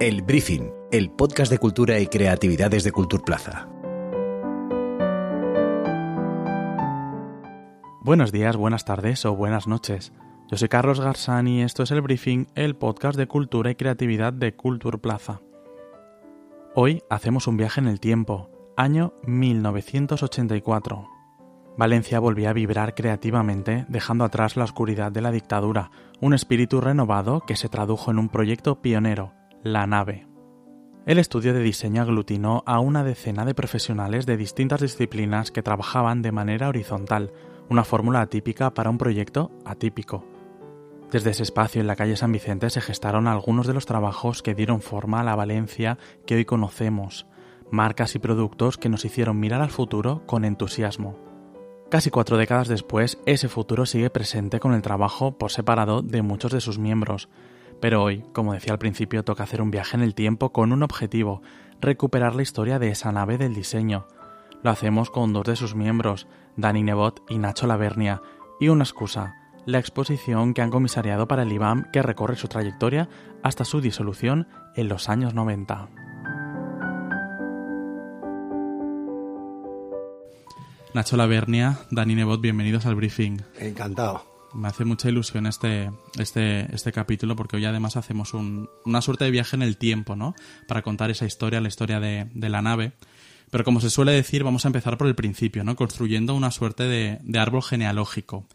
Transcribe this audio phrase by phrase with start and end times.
[0.00, 3.68] El Briefing, el podcast de cultura y creatividades de Culturplaza.
[8.02, 10.12] Buenos días, buenas tardes o buenas noches.
[10.48, 14.32] Yo soy Carlos Garzani y esto es El Briefing, el podcast de cultura y creatividad
[14.32, 15.40] de Culturplaza.
[16.76, 21.08] Hoy hacemos un viaje en el tiempo, año 1984.
[21.76, 27.40] Valencia volvía a vibrar creativamente, dejando atrás la oscuridad de la dictadura, un espíritu renovado
[27.40, 29.32] que se tradujo en un proyecto pionero,
[29.64, 30.28] La Nave.
[31.04, 36.22] El estudio de diseño aglutinó a una decena de profesionales de distintas disciplinas que trabajaban
[36.22, 37.32] de manera horizontal,
[37.68, 40.24] una fórmula atípica para un proyecto atípico.
[41.10, 44.54] Desde ese espacio en la calle San Vicente se gestaron algunos de los trabajos que
[44.54, 47.26] dieron forma a la Valencia que hoy conocemos,
[47.72, 51.18] marcas y productos que nos hicieron mirar al futuro con entusiasmo.
[51.90, 56.52] Casi cuatro décadas después, ese futuro sigue presente con el trabajo por separado de muchos
[56.52, 57.28] de sus miembros.
[57.80, 60.82] Pero hoy, como decía al principio, toca hacer un viaje en el tiempo con un
[60.82, 61.42] objetivo,
[61.80, 64.06] recuperar la historia de esa nave del diseño.
[64.62, 68.20] Lo hacemos con dos de sus miembros, Dani Nebot y Nacho Lavernia,
[68.58, 73.08] y una excusa, la exposición que han comisariado para el IBAM que recorre su trayectoria
[73.42, 75.88] hasta su disolución en los años 90.
[80.94, 83.42] Nacho Lavernia, Dani Nebot, bienvenidos al briefing.
[83.60, 84.27] Encantado.
[84.54, 89.30] Me hace mucha ilusión este, este, este capítulo porque hoy además hacemos una suerte de
[89.30, 90.34] viaje en el tiempo, ¿no?
[90.66, 92.92] Para contar esa historia, la historia de, la nave.
[93.50, 95.76] Pero como se suele decir, vamos a empezar por el principio, ¿no?
[95.76, 98.46] Construyendo una suerte de, árbol genealógico.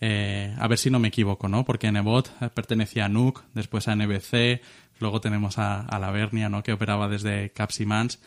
[0.00, 1.64] Eh, a ver si no me equivoco, ¿no?
[1.64, 4.60] Porque Nebot pertenecía a NUC, después a NBC,
[5.00, 6.62] luego tenemos a, a Lavernia, ¿no?
[6.62, 8.20] Que operaba desde Capsimans.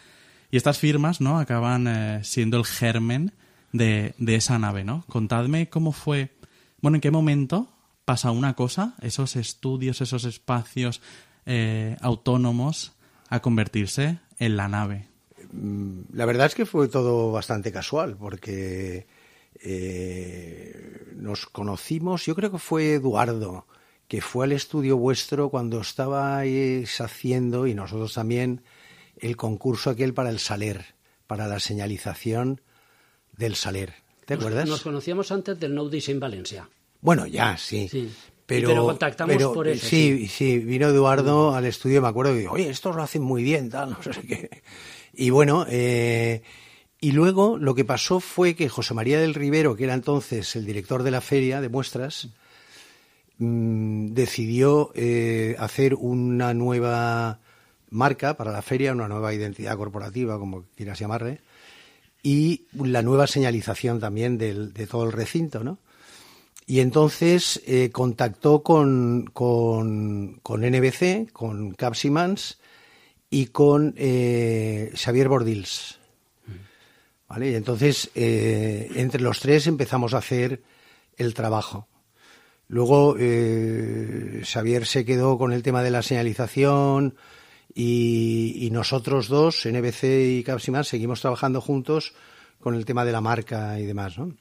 [0.51, 1.39] Y estas firmas, ¿no?
[1.39, 3.31] Acaban eh, siendo el germen
[3.71, 5.05] de, esa nave, ¿no?
[5.07, 6.31] Contadme cómo fue,
[6.81, 7.67] bueno, en qué momento
[8.05, 11.01] pasa una cosa, esos estudios, esos espacios
[11.45, 12.93] eh, autónomos,
[13.29, 15.07] a convertirse en la nave.
[15.51, 19.07] Mm, la verdad es que fue todo bastante casual, porque
[19.61, 23.65] eh, nos conocimos, yo creo que fue Eduardo,
[24.07, 28.63] que fue al estudio vuestro cuando estabais haciendo, y nosotros también,
[29.17, 30.95] el concurso aquel para el Saler,
[31.27, 32.59] para la señalización
[33.37, 33.93] del Saler.
[34.31, 34.65] ¿Te acuerdas?
[34.65, 36.69] Nos conocíamos antes del No Design Valencia.
[37.01, 37.89] Bueno, ya, sí.
[38.45, 39.85] Pero, contactamos por eso.
[39.85, 43.43] Sí, sí, vino Eduardo al estudio, me acuerdo, y dijo, oye, estos lo hacen muy
[43.43, 44.63] bien, tal, no sé qué.
[45.13, 46.43] Y bueno, eh,
[47.01, 50.65] y luego lo que pasó fue que José María del Rivero, que era entonces el
[50.65, 52.29] director de la feria de muestras,
[53.37, 57.41] mm, decidió eh, hacer una nueva
[57.89, 61.41] marca para la feria, una nueva identidad corporativa, como quieras llamarle,
[62.23, 65.79] y la nueva señalización también de todo el recinto, ¿no?
[66.71, 72.59] Y entonces eh, contactó con, con, con, NBC, con Capsimans
[73.29, 75.99] y con eh, Xavier Bordils.
[77.27, 77.51] ¿Vale?
[77.51, 80.61] Y entonces, eh, entre los tres empezamos a hacer
[81.17, 81.89] el trabajo.
[82.69, 87.15] Luego, Xavier se quedó con el tema de la señalización,
[87.73, 90.03] y, nosotros dos, NBC
[90.39, 92.13] y Capsiman, seguimos trabajando juntos
[92.59, 94.33] con el tema de la marca y demás, ¿no?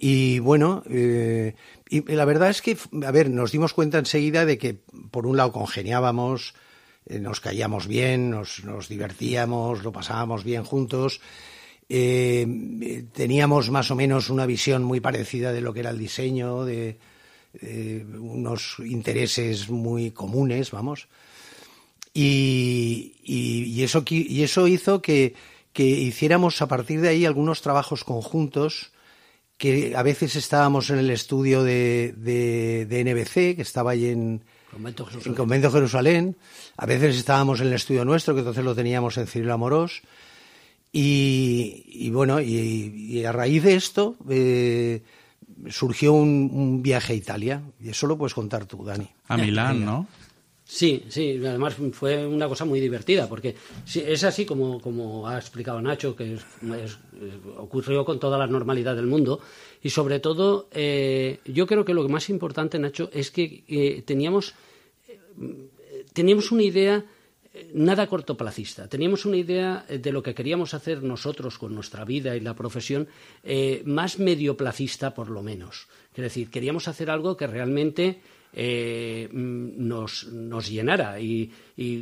[0.00, 1.54] Y bueno, eh,
[1.88, 4.78] y la verdad es que, a ver, nos dimos cuenta enseguida de que,
[5.10, 6.54] por un lado, congeniábamos,
[7.06, 11.20] eh, nos caíamos bien, nos, nos, divertíamos, lo pasábamos bien juntos.
[11.88, 16.64] Eh, teníamos más o menos una visión muy parecida de lo que era el diseño,
[16.64, 16.98] de
[18.20, 21.08] unos intereses muy comunes, vamos.
[22.20, 25.34] Y, eso, y eso hizo que,
[25.76, 28.90] hiciéramos a partir de ahí algunos trabajos conjuntos
[29.56, 34.42] que a veces estábamos en el estudio de, de, NBC, que estaba ahí en
[35.36, 36.36] Convento, Jerusalén.
[36.76, 40.02] A veces estábamos en el estudio nuestro, que entonces lo teníamos en Cirilo Amorós.
[40.92, 45.02] Y, bueno, y, a raíz de esto eh,
[45.68, 47.62] surgió un, un, viaje a Italia.
[47.80, 49.08] Y eso lo puedes contar tú, Dani.
[49.28, 50.06] A Milán, ¿no?
[50.70, 53.56] Sí, sí, además fue una cosa muy divertida, porque
[53.94, 56.36] es así como, como ha explicado Nacho, que
[57.56, 59.40] ocurrió con toda la normalidad del mundo,
[59.82, 64.54] y sobre todo, eh, yo creo que lo más importante, Nacho, es que eh, teníamos,
[65.08, 67.02] eh, teníamos una idea
[67.72, 68.88] nada cortoplacista.
[68.88, 73.08] Teníamos una idea de lo que queríamos hacer nosotros con nuestra vida y la profesión
[73.84, 75.88] más medioplacista, por lo menos.
[76.14, 78.20] Es decir, queríamos hacer algo que realmente
[78.52, 81.50] eh, nos, nos, llenara y,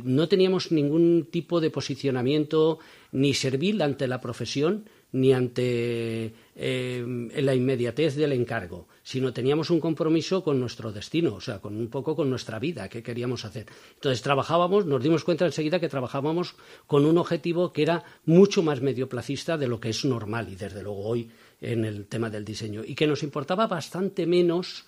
[0.03, 2.79] no teníamos ningún tipo de posicionamiento
[3.11, 9.79] ni servil ante la profesión ni ante eh, la inmediatez del encargo, sino teníamos un
[9.79, 13.67] compromiso con nuestro destino, o sea, con un poco con nuestra vida que queríamos hacer.
[13.95, 16.55] Entonces trabajábamos, nos dimos cuenta enseguida que trabajábamos
[16.87, 20.83] con un objetivo que era mucho más medioplacista de lo que es normal y desde
[20.83, 21.29] luego hoy
[21.61, 24.85] en el tema del diseño y que nos importaba bastante menos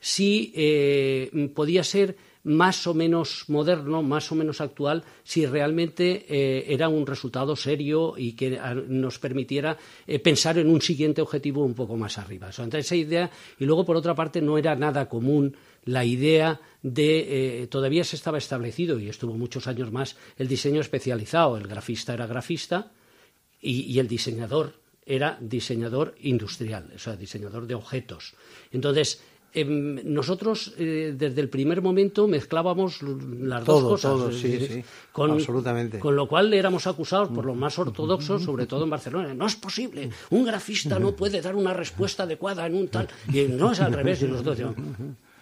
[0.00, 6.72] si eh, podía ser más o menos moderno, más o menos actual, si realmente eh,
[6.72, 8.58] era un resultado serio y que
[8.88, 12.48] nos permitiera eh, pensar en un siguiente objetivo un poco más arriba.
[12.48, 17.66] entonces, esa idea, y luego por otra parte no era nada común la idea de,
[17.70, 22.26] todavía se estaba establecido y estuvo muchos años más el diseño especializado, el grafista era
[22.26, 22.92] grafista
[23.60, 24.74] y el diseñador
[25.08, 28.34] era diseñador industrial, o sea, diseñador de objetos.
[28.70, 29.22] Entonces,
[29.54, 34.10] nosotros eh, desde el primer momento mezclábamos las dos cosas.
[34.10, 35.98] Todo, sí, sí, con, absolutamente.
[35.98, 39.34] Con lo cual éramos acusados por los más ortodoxos, sobre todo en Barcelona.
[39.34, 43.08] No es posible, un grafista no puede dar una respuesta adecuada en un tal.
[43.32, 44.22] Y no es al revés.
[44.22, 44.58] Y nosotros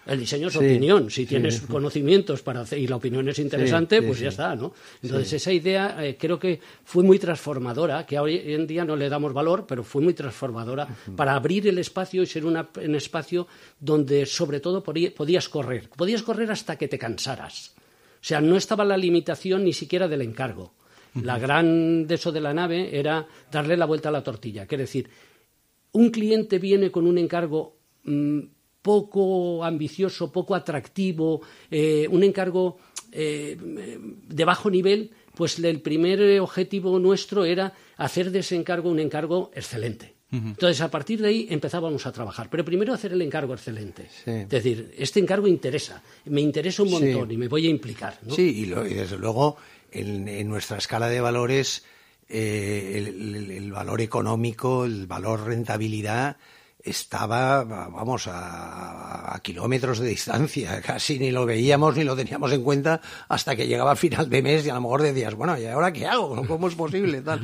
[0.07, 1.11] el diseño es opinión.
[1.11, 4.73] Si tienes conocimientos para hacer, y la opinión es interesante, pues ya está, ¿no?
[5.03, 9.09] Entonces esa idea eh, creo que fue muy transformadora, que hoy en día no le
[9.09, 13.47] damos valor, pero fue muy transformadora para abrir el espacio y ser un espacio
[13.81, 15.89] donde sobre todo podías correr.
[15.91, 17.75] Podías correr hasta que te cansaras.
[17.77, 20.75] O sea, no estaba la limitación ni siquiera del encargo.
[21.23, 24.67] La gran de eso de la nave era darle la vuelta a la tortilla.
[24.67, 25.09] Quiere decir,
[25.93, 28.41] un cliente viene con un encargo mm,
[28.87, 31.41] poco ambicioso, poco atractivo,
[31.73, 32.79] eh, un encargo
[33.11, 39.01] eh, de bajo nivel, pues el primer objetivo nuestro era hacer de ese encargo un
[39.01, 40.15] encargo excelente.
[40.31, 42.49] Entonces, a partir de ahí empezábamos a trabajar.
[42.51, 44.09] Pero primero hacer el encargo excelente.
[44.27, 48.19] Es decir, este encargo interesa, me interesa un montón y me voy a implicar.
[48.29, 49.57] Sí, y, desde luego
[49.91, 51.85] en, nuestra escala de valores,
[52.29, 56.37] eh, el, valor económico, el valor rentabilidad,
[56.87, 63.01] estaba, vamos, a, kilómetros de distancia, casi ni lo veíamos ni lo teníamos en cuenta
[63.29, 65.93] hasta que llegaba al final de mes y a lo mejor decías, bueno, ¿y ahora
[65.93, 66.47] qué hago?
[66.49, 67.21] ¿Cómo es posible?
[67.23, 67.41] Tal.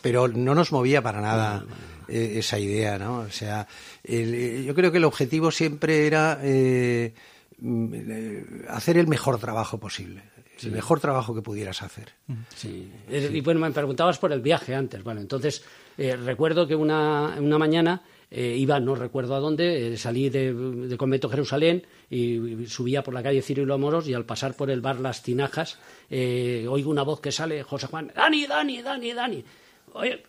[0.00, 1.64] Pero no nos movía para nada
[2.08, 3.20] eh, esa idea, ¿no?
[3.20, 3.66] O sea,
[4.04, 7.14] eh, yo creo que el objetivo siempre era eh,
[7.58, 10.22] mm, hacer el mejor trabajo posible.
[10.62, 12.12] El mejor trabajo que pudieras hacer.
[12.54, 12.88] Sí.
[13.10, 15.02] Y bueno, me preguntabas por el viaje antes.
[15.02, 15.64] Bueno, entonces
[15.96, 18.00] recuerdo que una, una mañana
[18.34, 23.22] eh, iba, no recuerdo a dónde, eh, salí de, Convento Jerusalén y, subía por la
[23.22, 27.20] calle Cirilo Moros y al pasar por el bar Las Tinajas eh, oigo una voz
[27.20, 29.44] que sale, José Juan, Dani, Dani, Dani, Dani.
[29.92, 30.22] Oye,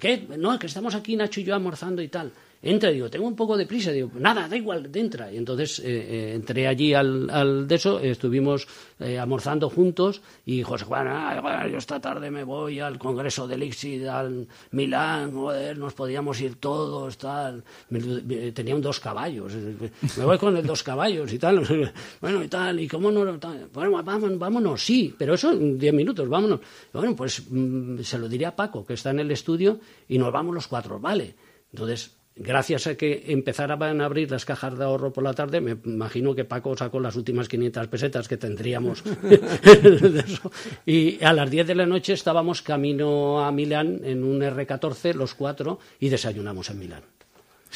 [0.00, 0.26] ¿qué?
[0.38, 2.32] No, que estamos aquí Nacho y yo almorzando y tal
[2.64, 5.30] entra, digo, tengo un poco de prisa, digo, nada, da igual, entra.
[5.30, 8.66] Y entonces eh, eh, entré allí al, al, de eso, estuvimos
[8.98, 14.06] eh, almorzando juntos y José Juan, yo esta tarde me voy al Congreso del ICSID,
[14.06, 17.62] al Milán, joder, nos podíamos ir todos, tal.
[18.54, 19.52] tenían dos caballos,
[20.16, 23.38] me voy con el dos caballos y tal, bueno, y tal, y cómo no,
[23.72, 26.60] bueno, vámonos, vámonos, sí, pero eso diez minutos, vámonos.
[26.92, 29.78] Bueno, pues mm, se lo diría a Paco, que está en el estudio,
[30.08, 31.34] y nos vamos los cuatro, vale.
[31.72, 35.76] Entonces, gracias a que empezaran a abrir las cajas de ahorro por la tarde, me
[35.84, 39.02] imagino que Paco sacó las últimas 500 pesetas que tendríamos.
[40.86, 45.34] y a las 10 de la noche estábamos camino a Milán en un R14, los
[45.34, 47.02] cuatro, y desayunamos en Milán.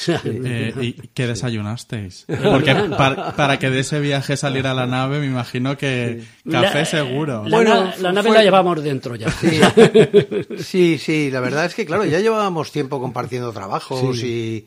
[0.06, 2.26] Eh, ¿Y qué desayunasteis?
[2.26, 7.44] Porque para, que de ese viaje saliera la nave, me imagino que café seguro.
[7.44, 9.28] La, bueno, la, nave la llevamos dentro ya.
[10.58, 10.98] Sí.
[10.98, 14.66] sí, la verdad es que, claro, ya llevábamos tiempo compartiendo trabajos y,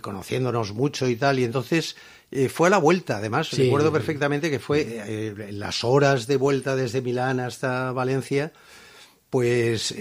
[0.00, 1.96] conociéndonos mucho y tal, y entonces
[2.30, 6.36] eh, fue a la vuelta, además, recuerdo perfectamente que fue eh, en las horas de
[6.36, 8.52] vuelta desde Milán hasta Valencia,
[9.28, 9.94] pues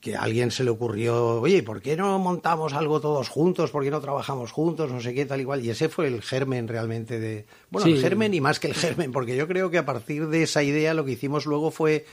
[0.00, 3.70] que a alguien se le ocurrió, oye, ¿por qué no montamos algo todos juntos?
[3.70, 4.90] ¿Por qué no trabajamos juntos?
[4.90, 5.64] No sé qué, tal y cual.
[5.64, 7.46] Y ese fue el germen realmente de...
[7.70, 10.42] Bueno, el germen y más que el germen, porque yo creo que a partir de
[10.42, 12.06] esa idea lo que hicimos luego fue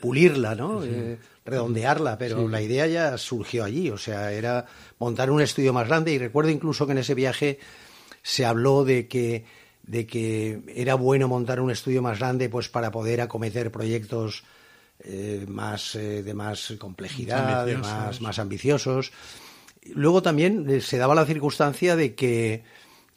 [0.00, 0.84] pulirla, ¿no?
[0.84, 4.66] Eh, redondearla, pero la idea ya surgió allí, o sea, era
[4.98, 7.58] montar un estudio más grande y recuerdo incluso que en ese viaje
[8.22, 9.44] se habló de que
[9.82, 14.44] de que era bueno montar un estudio más grande pues para poder acometer proyectos
[15.04, 19.12] eh, más, eh, de más complejidad, de más, más ambiciosos.
[19.94, 22.64] Luego también eh, se daba la circunstancia de que,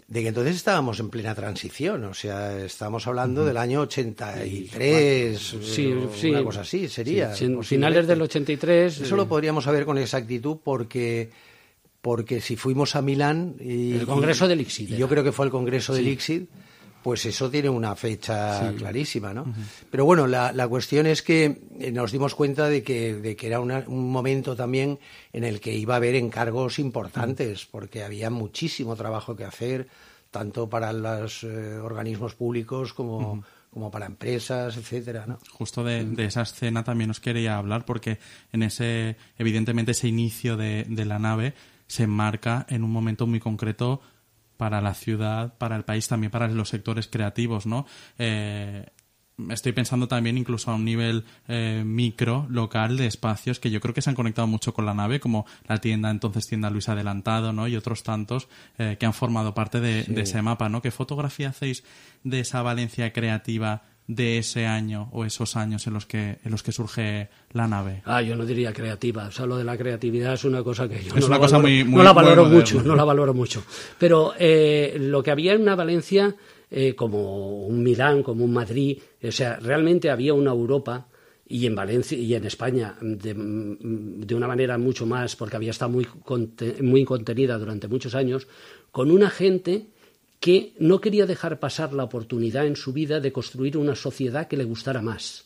[0.08, 5.88] de que entonces estábamos en plena transición, o sea, estábamos hablando del año 83, sí,
[6.30, 7.34] una cosa así sería.
[7.64, 9.02] finales del 83.
[9.02, 11.32] Eso lo podríamos saber con exactitud porque
[12.02, 14.96] porque si fuimos a Milán y, el Congreso del ICSID.
[14.96, 16.44] yo creo que fue el Congreso del ICSID
[17.04, 19.46] pues eso tiene una fecha clarísima, ¿no?
[19.90, 23.48] Pero bueno, la, la, cuestión es que eh, nos dimos cuenta de que, de que
[23.48, 25.00] era un momento también
[25.34, 29.88] en el que iba a haber encargos importantes, porque había muchísimo trabajo que hacer,
[30.30, 35.40] tanto para los eh, organismos públicos como, como para empresas, etcétera, ¿no?
[35.52, 38.20] Justo de, esa escena también os quería hablar, porque
[38.52, 41.54] en ese, evidentemente, ese inicio de, de la nave
[41.88, 44.02] se enmarca en un momento muy concreto
[44.62, 47.88] para la ciudad, para el país, también para los sectores creativos, ¿no?
[48.20, 48.86] Eh,
[49.50, 53.96] estoy pensando también incluso a un nivel eh, micro, local, de espacios que yo creo
[53.96, 57.54] que se han conectado mucho con la nave, como la tienda, entonces tienda Luis Adelantado,
[57.54, 57.68] ¿no?
[57.68, 60.84] Y otros tantos eh, que han formado parte de, de, ese mapa, ¿no?
[60.84, 61.84] ¿Qué fotografía hacéis
[62.24, 63.82] de esa Valencia creativa
[64.16, 68.02] de ese año o esos años en los que en los que surge la nave?
[68.06, 69.28] Ah, yo no diría creativa.
[69.28, 71.40] O sea, lo de la creatividad es una cosa que yo es no, una la,
[71.40, 73.64] cosa valoro, muy, muy, no la valoro muy mucho, no la valoro mucho.
[73.98, 76.36] Pero eh, lo que había en una Valencia,
[76.70, 81.08] eh, como un Milán, como un Madrid, o sea, realmente había una Europa
[81.48, 85.92] y en Valencia y en España de, de, una manera mucho más, porque había estado
[85.92, 86.08] muy,
[86.82, 88.48] muy contenida durante muchos años,
[88.92, 89.88] con una gente
[90.42, 94.58] que no quería dejar pasar la oportunidad en su vida de construir una sociedad que
[94.58, 95.46] le gustara más.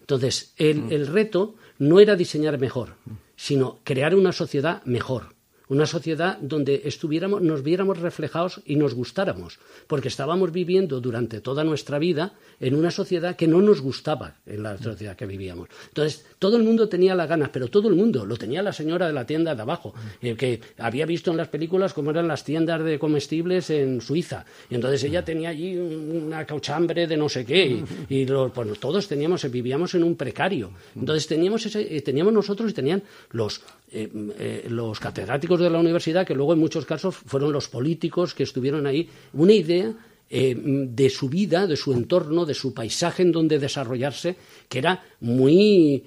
[0.00, 2.94] Entonces, el, el reto no era diseñar mejor,
[3.36, 5.35] sino crear una sociedad mejor
[5.68, 11.64] una sociedad donde estuviéramos, nos viéramos reflejados y nos gustáramos, porque estábamos viviendo durante toda
[11.64, 15.68] nuestra vida en una sociedad que no nos gustaba en la sociedad que vivíamos.
[15.88, 19.06] Entonces, todo el mundo tenía las ganas, pero todo el mundo, lo tenía la señora
[19.08, 22.44] de la tienda de abajo, eh, que había visto en las películas cómo eran las
[22.44, 27.44] tiendas de comestibles en Suiza, y entonces ella tenía allí una cauchambre de no sé
[27.44, 30.70] qué, y, todos teníamos, vivíamos en un precario.
[30.94, 35.78] Entonces teníamos, ese, eh, teníamos nosotros y tenían los eh, eh, los catedráticos de la
[35.78, 39.94] universidad, que luego en muchos casos fueron los políticos que estuvieron ahí, una idea
[40.28, 44.34] eh, de su vida, de su entorno, de su paisaje en donde desarrollarse,
[44.68, 46.02] que era muy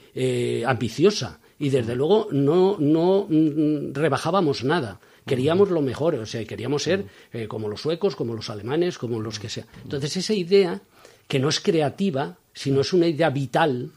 [0.68, 1.40] ambiciosa.
[1.58, 5.00] Y desde luego no, no mm, rebajábamos nada.
[5.26, 7.06] Queríamos lo mejor, o sea, queríamos ser
[7.48, 9.68] como los suecos, como los alemanes, como los que sea.
[9.84, 10.82] Entonces, esa idea,
[11.28, 13.92] que no es creativa, sino es una idea vital,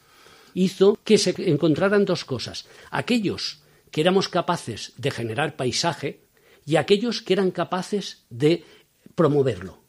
[0.55, 2.67] hizo que se encontraran dos cosas.
[2.91, 3.62] Aquellos
[3.93, 6.25] que éramos capaces de generar paisaje
[6.67, 8.65] y aquellos que eran capaces de
[9.15, 9.83] promoverlo.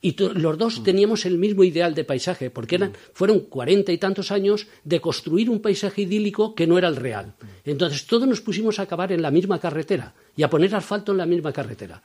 [0.00, 4.30] Y los dos teníamos el mismo ideal de paisaje, porque eran, fueron cuarenta y tantos
[4.30, 7.34] años de construir un paisaje idílico que no era el real.
[7.64, 11.18] Entonces todos nos pusimos a acabar en la misma carretera y a poner asfalto en
[11.18, 12.02] la misma carretera.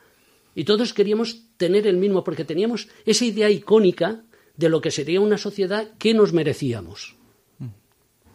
[0.56, 4.22] Y todos queríamos tener el mismo, porque teníamos esa idea icónica
[4.56, 7.16] de lo que sería una sociedad que nos merecíamos.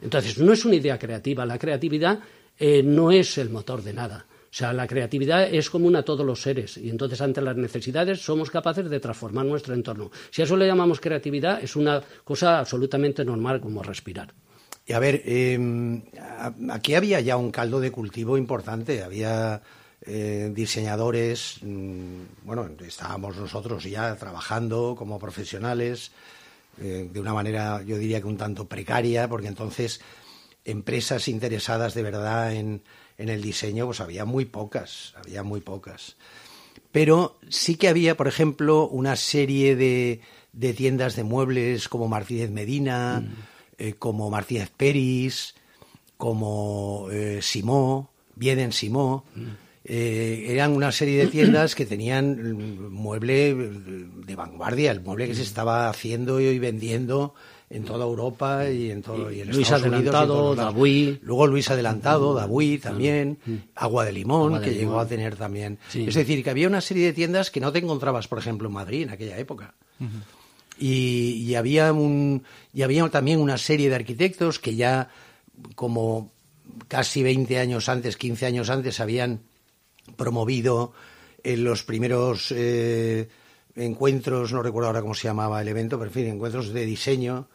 [0.02, 1.46] Entonces, no es una idea creativa.
[1.46, 2.20] La creatividad
[2.60, 4.26] eh, no es el motor de nada.
[4.30, 8.20] O sea, la creatividad es común a todos los seres y entonces ante las necesidades
[8.20, 10.12] somos capaces de transformar nuestro entorno.
[10.32, 14.34] Si a eso le llamamos creatividad, es una cosa absolutamente normal como respirar.
[14.88, 16.02] Y a ver, eh,
[16.72, 19.62] aquí había ya un caldo de cultivo importante, había
[20.02, 26.12] eh, diseñadores, mmm, bueno, estábamos nosotros ya trabajando como profesionales
[26.82, 30.00] eh, de una manera, yo diría que un tanto precaria, porque entonces
[30.66, 32.84] empresas interesadas de verdad en,
[33.18, 36.16] en, el diseño, pues había muy pocas, había muy pocas.
[36.92, 40.22] Pero sí que había, por ejemplo, una serie de,
[40.54, 43.34] de tiendas de muebles como Martínez Medina, mm.
[43.78, 45.56] eh, como Martínez Peris,
[46.18, 49.26] como eh, Simó, Vieden Simó.
[49.36, 49.48] Mm.
[49.86, 55.42] Eh, eran una serie de tiendas que tenían mueble de vanguardia, el mueble que se
[55.42, 57.34] estaba haciendo y vendiendo
[57.70, 61.20] en toda Europa y en todo y en Luis Estados Adelantado, Dabuí.
[61.22, 63.38] Luego Luis Adelantado, Dabuí también,
[63.76, 64.88] Agua de Limón, Agua de que limón.
[64.88, 65.78] llegó a tener también.
[65.90, 66.06] Sí.
[66.08, 68.74] Es decir, que había una serie de tiendas que no te encontrabas, por ejemplo, en
[68.74, 69.76] Madrid en aquella época.
[70.00, 70.08] Uh -huh.
[70.80, 75.10] y, y, había un, y había también una serie de arquitectos que ya,
[75.76, 76.32] como
[76.88, 79.42] casi 20 años antes, 15 años antes, habían
[80.16, 80.94] promovido
[81.44, 83.28] en los primeros eh,
[83.76, 87.48] encuentros, no recuerdo ahora cómo se llamaba el evento, pero en fin, encuentros de diseño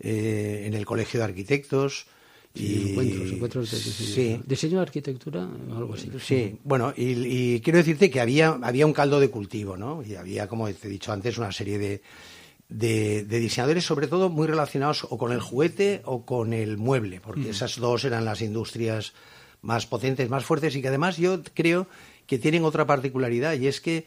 [0.00, 2.06] eh, en el Colegio de Arquitectos.
[2.54, 4.14] Sí, y, encuentros, encuentros de diseño.
[4.14, 4.42] Sí.
[4.46, 5.48] ¿Diseño de arquitectura?
[5.74, 6.10] Algo así.
[6.20, 10.02] Sí, bueno, y, y, quiero decirte que había, había un caldo de cultivo, ¿no?
[10.04, 12.02] Y había, como te he dicho antes, una serie de,
[12.68, 17.20] de, de, diseñadores, sobre todo muy relacionados o con el juguete o con el mueble,
[17.20, 17.50] porque mm.
[17.50, 19.14] esas dos eran las industrias
[19.60, 21.88] más potentes, más fuertes y que además yo creo
[22.26, 24.06] que tienen otra particularidad y es que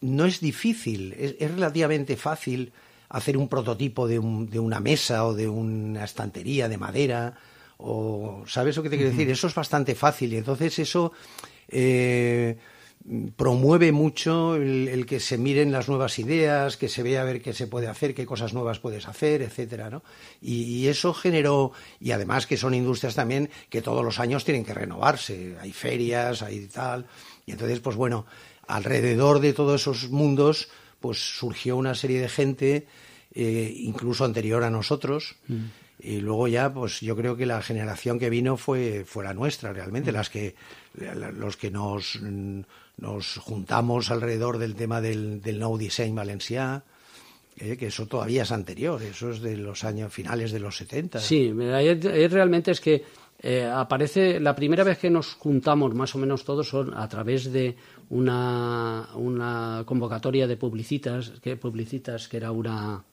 [0.00, 2.72] no es difícil, es, es relativamente fácil
[3.08, 7.34] hacer un prototipo de, un, de, una mesa o de una estantería de madera
[7.78, 10.32] o sabes lo que te quiero decir eso es bastante fácil.
[10.32, 11.12] Y entonces eso
[11.68, 12.56] eh,
[13.36, 17.52] promueve mucho el, que se miren las nuevas ideas, que se vea a ver qué
[17.52, 20.02] se puede hacer, qué cosas nuevas puedes hacer, etcétera, ¿no?
[20.40, 24.72] Y, eso generó, y además que son industrias también que todos los años tienen que
[24.72, 27.06] renovarse, hay ferias, hay tal,
[27.44, 28.24] y entonces, pues bueno,
[28.66, 30.68] alrededor de todos esos mundos,
[31.04, 32.86] pues surgió una serie de gente,
[33.34, 35.64] eh, incluso anterior a nosotros, mm.
[36.00, 39.74] y luego ya, pues yo creo que la generación que vino fue, fue la nuestra,
[39.74, 40.14] realmente, mm.
[40.14, 40.54] las que,
[41.34, 42.18] los que nos
[42.96, 46.84] nos juntamos alrededor del tema del, del No Design Valencià,
[47.58, 51.20] eh, que eso todavía es anterior, eso es de los años finales de los 70.
[51.20, 53.04] Sí, realmente es que
[53.40, 57.52] eh, aparece, la primera vez que nos juntamos más o menos todos son a través
[57.52, 57.76] de
[58.10, 63.04] una, una convocatoria de publicitas, que, publicitas, que era una,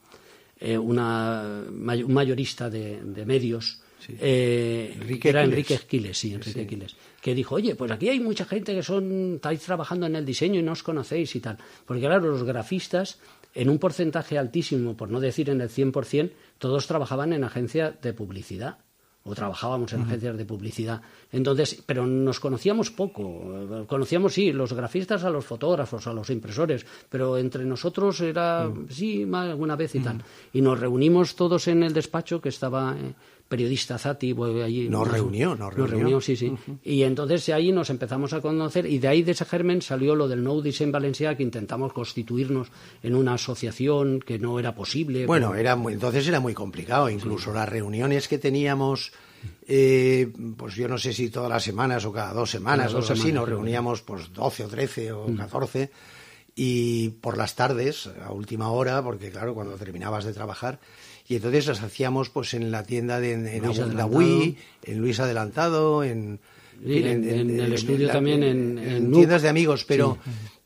[0.59, 7.35] eh, una, un mayorista de, de medios, eh, era Enrique Esquiles, sí, Enrique Esquiles, que
[7.35, 10.63] dijo, oye, pues aquí hay mucha gente que son, estáis trabajando en el diseño y
[10.63, 11.57] no os conocéis y tal.
[11.85, 13.19] Porque claro, los grafistas,
[13.53, 18.13] en un porcentaje altísimo, por no decir en el 100%, todos trabajaban en agencia de
[18.13, 18.77] publicidad
[19.23, 21.01] o trabajábamos en agencias de publicidad.
[21.31, 23.85] Entonces, pero nos conocíamos poco.
[23.87, 29.27] Conocíamos, sí, los grafistas a los fotógrafos, a los impresores, pero entre nosotros era, sí,
[29.31, 30.23] alguna vez y tal.
[30.53, 33.13] Y nos reunimos todos en el despacho que estaba eh,
[33.51, 36.21] periodista Zati, allí nos, reunió, nos reunió.
[36.21, 36.53] sí, sí.
[36.85, 40.29] Y entonces ahí nos empezamos a conocer y de ahí de ese germen salió lo
[40.29, 42.69] del No en Valencia, que intentamos constituirnos
[43.03, 45.25] en una asociación que no era posible.
[45.25, 49.11] Bueno, era entonces era muy complicado, incluso las reuniones que teníamos,
[49.67, 53.33] eh, pues yo no sé si todas las semanas o cada dos semanas o así,
[53.33, 56.51] nos reuníamos pues 12 o 13 o 14 mm.
[56.55, 60.79] y por las tardes, a última hora, porque claro, cuando terminabas de trabajar,
[61.31, 63.63] y entonces las hacíamos pues en la tienda de en, en
[64.83, 66.41] en Luis Adelantado, en,
[66.83, 70.17] en, el estudio también, en, tiendas de amigos, pero,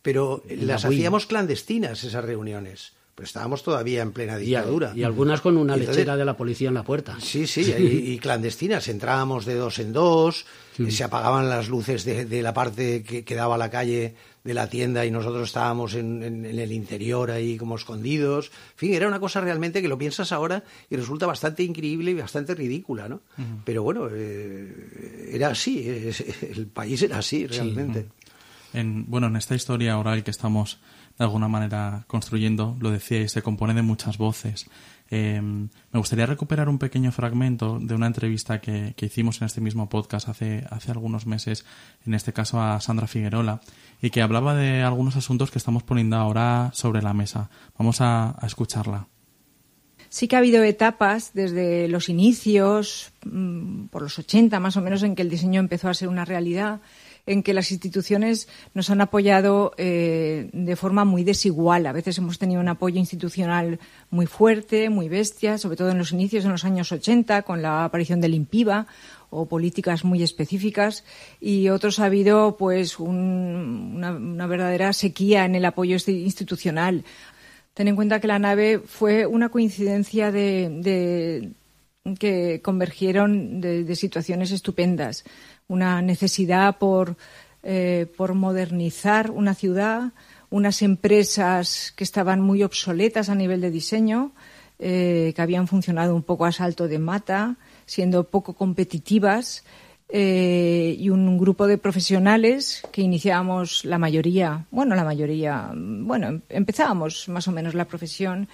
[0.01, 2.93] pero las hacíamos clandestinas esas reuniones.
[3.13, 4.91] Pues estábamos todavía en plena dictadura.
[4.95, 7.15] Y, algunas con una lechera de la policía en la puerta.
[7.21, 8.87] Sí, sí, y, clandestinas.
[8.87, 10.47] Entrábamos de dos en dos,
[10.89, 14.53] se apagaban las luces de, de la parte que, que, daba a la calle de
[14.53, 18.51] la tienda y nosotros estábamos en, el interior ahí como escondidos.
[18.73, 22.13] En fin, era una cosa realmente que lo piensas ahora y resulta bastante increíble y
[22.13, 23.21] bastante ridícula, ¿no?
[23.63, 28.07] Pero bueno, eh, era así, el país era así realmente.
[28.73, 30.79] en, bueno, en esta historia oral que estamos
[31.17, 34.67] de alguna manera construyendo, lo decíais, se compone de muchas voces.
[35.11, 39.87] Eh, me gustaría recuperar un pequeño fragmento de una entrevista que, hicimos en este mismo
[39.87, 41.65] podcast hace, hace algunos meses,
[42.05, 43.61] en este caso a Sandra Figuerola,
[44.01, 47.49] y que hablaba de algunos asuntos que estamos poniendo ahora sobre la mesa.
[47.77, 49.07] Vamos a, escucharla.
[50.09, 55.03] Sí que ha habido etapas desde los inicios, mm, por los 80 más o menos,
[55.03, 56.81] en que el diseño empezó a ser una realidad
[57.27, 61.87] en que las instituciones nos han apoyado eh, de forma muy desigual.
[61.87, 63.79] A veces hemos tenido un apoyo institucional
[64.11, 67.83] muy fuerte, muy bestia, sobre todo en los inicios, en los años 80, con la
[67.85, 68.87] aparición del IMPIBA
[69.31, 71.03] o políticas muy específicas
[71.41, 77.03] y otros ha habido pues una, verdadera sequía en el apoyo este institucional.
[77.73, 81.51] Ten en cuenta que la nave fue una coincidencia de,
[82.17, 85.25] que convergieron de situaciones estupendas
[85.67, 87.17] una necesidad por,
[87.63, 90.11] eh, por modernizar una ciudad,
[90.49, 94.31] unas empresas que estaban muy obsoletas a nivel de diseño,
[94.77, 99.63] eh, que habían funcionado un poco a salto de mata, siendo poco competitivas,
[100.17, 107.27] eh, y un grupo de profesionales que iniciábamos la mayoría, bueno, la mayoría, bueno, empezábamos
[107.27, 108.47] más o menos la profesión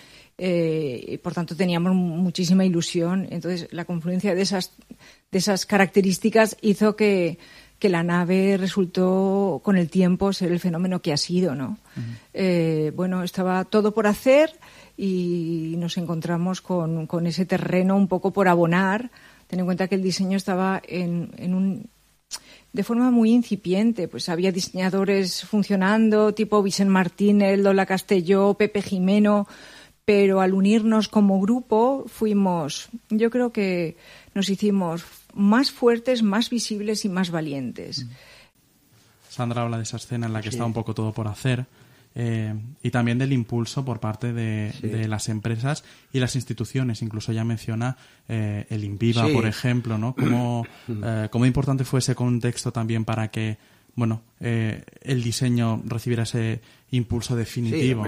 [0.44, 3.28] y por tanto teníamos muchísima ilusión.
[3.30, 4.72] Entonces, la confluencia de esas
[5.32, 7.38] de esas características hizo que,
[7.82, 11.80] la nave resultó con el tiempo ser el fenómeno que ha sido, ¿no?
[12.32, 14.52] Eh, bueno, estaba todo por hacer
[14.96, 19.10] y nos encontramos con, ese terreno un poco por abonar.
[19.52, 21.90] Ten en cuenta que el diseño estaba en, en un
[22.72, 29.50] de forma muy incipiente, pues había diseñadores funcionando, tipo Vicente Martínez, Lola Castelló, Pepe Jimeno,
[30.06, 33.98] pero al unirnos como grupo fuimos, yo creo que
[34.34, 38.06] nos hicimos más fuertes, más visibles y más valientes.
[39.28, 41.66] Sandra habla de esa escena en la que está un poco todo por hacer.
[42.14, 44.74] Eh, y también del impulso por parte de,
[45.08, 47.02] las empresas y las instituciones.
[47.02, 47.98] Incluso ya menciona
[48.28, 50.14] eh, el INVIVA, por ejemplo, ¿no?
[50.16, 53.58] ¿Cómo, eh, ¿Cómo, importante fue ese contexto también para que
[53.94, 58.06] bueno, el diseño recibiera ese impulso definitivo?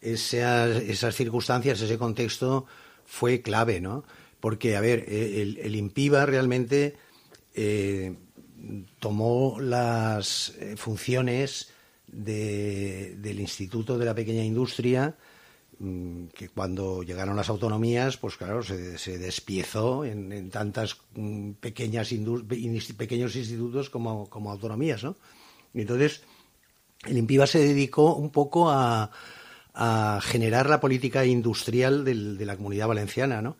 [0.00, 2.64] esas circunstancias, ese contexto
[3.04, 4.04] fue clave, ¿no?
[4.40, 6.96] Porque, a ver, eh, el, el IMPIBA realmente,
[7.54, 8.14] eh,
[8.98, 10.76] tomó las eh,
[12.06, 15.14] funciones del Instituto de la Pequeña Industria,
[15.78, 22.12] mm, que cuando llegaron las autonomías, pues claro, se, despiezó en, tantas mm, pequeñas
[22.96, 25.16] pequeños institutos como, como autonomías, ¿no?
[25.74, 26.22] Entonces,
[27.04, 29.10] el INPIBA se dedicó un poco a,
[30.22, 33.58] generar la política industrial de la comunidad valenciana, ¿no?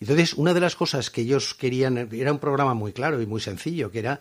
[0.00, 3.42] Entonces, una de las cosas que ellos querían, era un programa muy claro y muy
[3.42, 4.18] sencillo, que era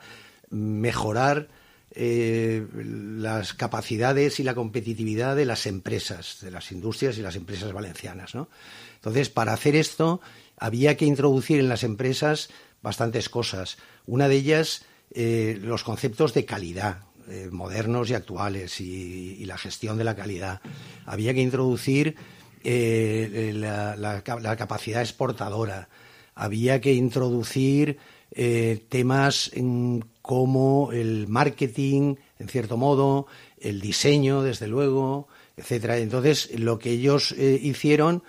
[0.49, 1.47] mejorar
[1.91, 7.71] eh, las capacidades y la competitividad de las empresas, de las industrias y las empresas
[7.71, 8.33] valencianas.
[8.95, 10.19] Entonces, para hacer esto,
[10.57, 12.49] había que introducir en las empresas
[12.81, 13.77] bastantes cosas.
[14.05, 19.97] Una de ellas, eh, los conceptos de calidad, eh, modernos y actuales, y, la gestión
[19.97, 20.61] de la calidad.
[21.05, 22.15] Había que introducir
[22.63, 24.23] la,
[24.57, 25.87] capacidad exportadora.
[26.35, 27.97] Había que introducir
[28.89, 29.51] temas
[30.27, 33.27] como el marketing, en cierto modo,
[33.61, 35.99] el diseño, desde luego, etcétera.
[35.99, 38.23] Entonces, lo que ellos eh, hicieron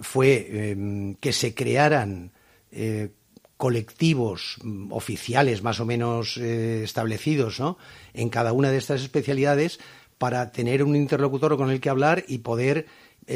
[0.00, 2.32] fue em, que se crearan
[2.70, 3.10] eh,
[3.58, 7.76] colectivos mm, oficiales más o menos eh, establecidos ¿no?
[8.14, 9.78] en cada una de estas especialidades
[10.16, 12.86] para tener un interlocutor con el que hablar y poder,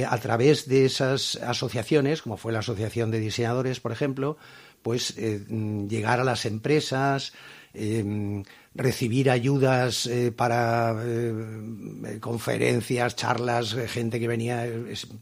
[0.09, 4.39] a través de esas asociaciones, como fue la Asociación de Diseñadores, por ejemplo,
[4.83, 5.15] pues
[5.49, 7.33] mm, llegar a las empresas,
[7.79, 8.43] Em,
[8.75, 14.67] recibir ayudas eh, para eh, conferencias, charlas, eh, gente que venía,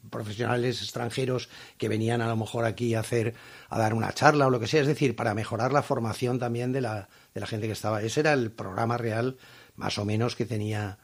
[0.09, 3.35] profesionales extranjeros que venían a lo mejor aquí a hacer,
[3.69, 6.71] a dar una charla o lo que sea, es decir, para mejorar la formación también
[6.71, 8.03] de la, de la gente que estaba.
[8.03, 9.37] Ese era el programa real,
[9.75, 10.99] más o menos, que tenía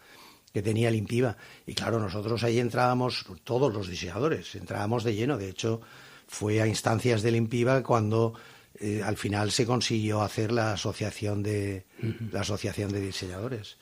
[0.53, 1.37] que tenía el INPIBA.
[1.67, 5.37] Y claro, nosotros ahí entrábamos, todos los diseñadores, entrábamos de lleno.
[5.37, 5.81] De hecho,
[6.27, 8.35] fue a instancias del INPIBA cuando
[8.79, 11.85] eh, al final se consiguió hacer la asociación de
[12.33, 13.77] la asociación de diseñadores.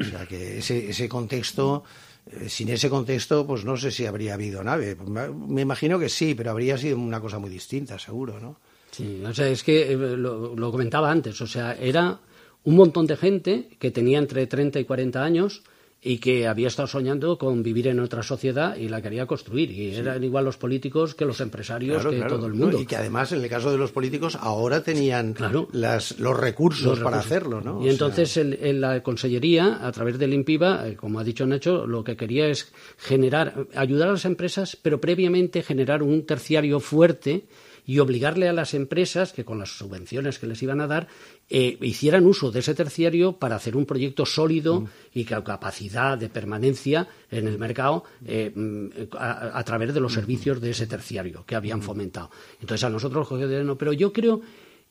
[0.00, 1.84] O sea que ese, ese contexto,
[2.26, 4.96] eh, sin ese contexto, pues no sé si habría habido nave.
[4.96, 8.58] Me imagino que sí, pero habría sido una cosa muy distinta, seguro, ¿no?
[8.90, 12.18] Sí, o sea, es que eh, lo, lo comentaba antes, o sea, era
[12.64, 15.62] un montón de gente que tenía entre 30 y 40 años
[16.02, 19.70] y que había estado soñando con vivir en otra sociedad y la quería construir.
[19.70, 22.80] Y eran igual los políticos que los empresarios, que todo el mundo.
[22.80, 25.34] y que además, en el caso de los políticos, ahora tenían
[25.72, 27.60] las, los, recursos para hacerlo.
[27.60, 27.84] ¿no?
[27.84, 32.02] Y entonces en, la Consellería, a través del INPIBA, eh, como ha dicho Nacho, lo
[32.02, 37.44] que quería es generar, ayudar a las empresas, pero previamente generar un terciario fuerte
[37.86, 41.08] y obligarle a las empresas que con las subvenciones que les iban a dar
[41.48, 44.88] eh, hicieran uso de ese terciario para hacer un proyecto sólido mm.
[45.14, 50.14] y con capacidad de permanencia en el mercado eh, mm, a, través de los mm.
[50.14, 52.30] servicios de ese terciario que habían fomentado.
[52.60, 54.40] Entonces a nosotros, no, pero yo creo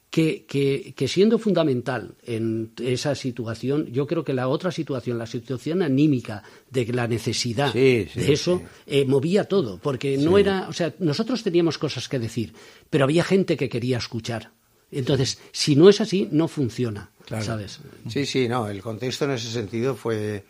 [0.10, 5.84] que, que, siendo fundamental en esa situación, yo creo que la otra situación, la situación
[5.84, 6.42] anímica
[6.72, 11.78] de la necesidad de eso, eh, movía todo, porque no era, o sea, nosotros teníamos
[11.78, 12.54] cosas que decir,
[12.90, 14.52] pero había gente que quería escuchar.
[14.92, 17.80] Entonces, si no es así, no funciona, ¿sabes?
[18.10, 20.44] Sí, sí, no, el contexto en ese sentido fue,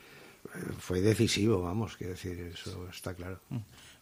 [0.79, 3.41] fue decisivo, vamos, quiero decir, eso está claro.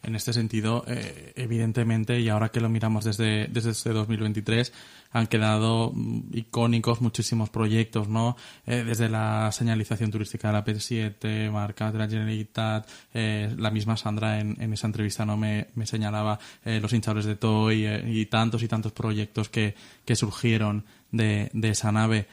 [0.08, 4.72] En este sentido, eh, evidentemente, y ahora que lo miramos desde, desde este 2023,
[5.12, 8.38] han quedado mm, icónicos muchísimos proyectos, ¿no?
[8.66, 13.98] Eh, desde la señalización turística de la P7, marcas de la Generalitat, eh, la misma
[13.98, 18.70] Sandra en, esa entrevista no me, me señalaba los hinchadores de Toy y tantos y
[18.70, 22.28] tantos proyectos que, que surgieron de, de esa nave.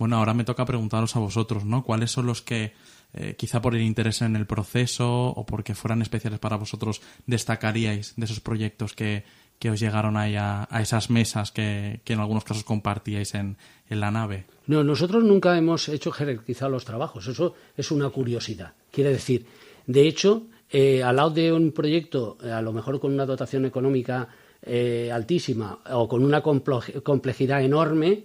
[0.00, 1.84] Bueno, ahora me toca preguntaros a vosotros, ¿no?
[1.84, 2.72] ¿Cuáles son los que
[3.12, 8.14] eh, quizá por el interés en el proceso o porque fueran especiales para vosotros, destacaríais
[8.16, 9.24] de esos proyectos que,
[9.58, 13.56] que os llegaron ahí a, esas mesas que, en algunos casos compartíais en,
[13.88, 14.46] en, la nave?
[14.68, 18.74] No, nosotros nunca hemos hecho jerarquizar los trabajos, eso es una curiosidad.
[18.92, 19.44] Quiere decir,
[19.86, 23.64] de hecho, eh, al lado de un proyecto, eh, a lo mejor con una dotación
[23.64, 24.28] económica
[25.10, 28.24] altísima o con una complejidad enorme,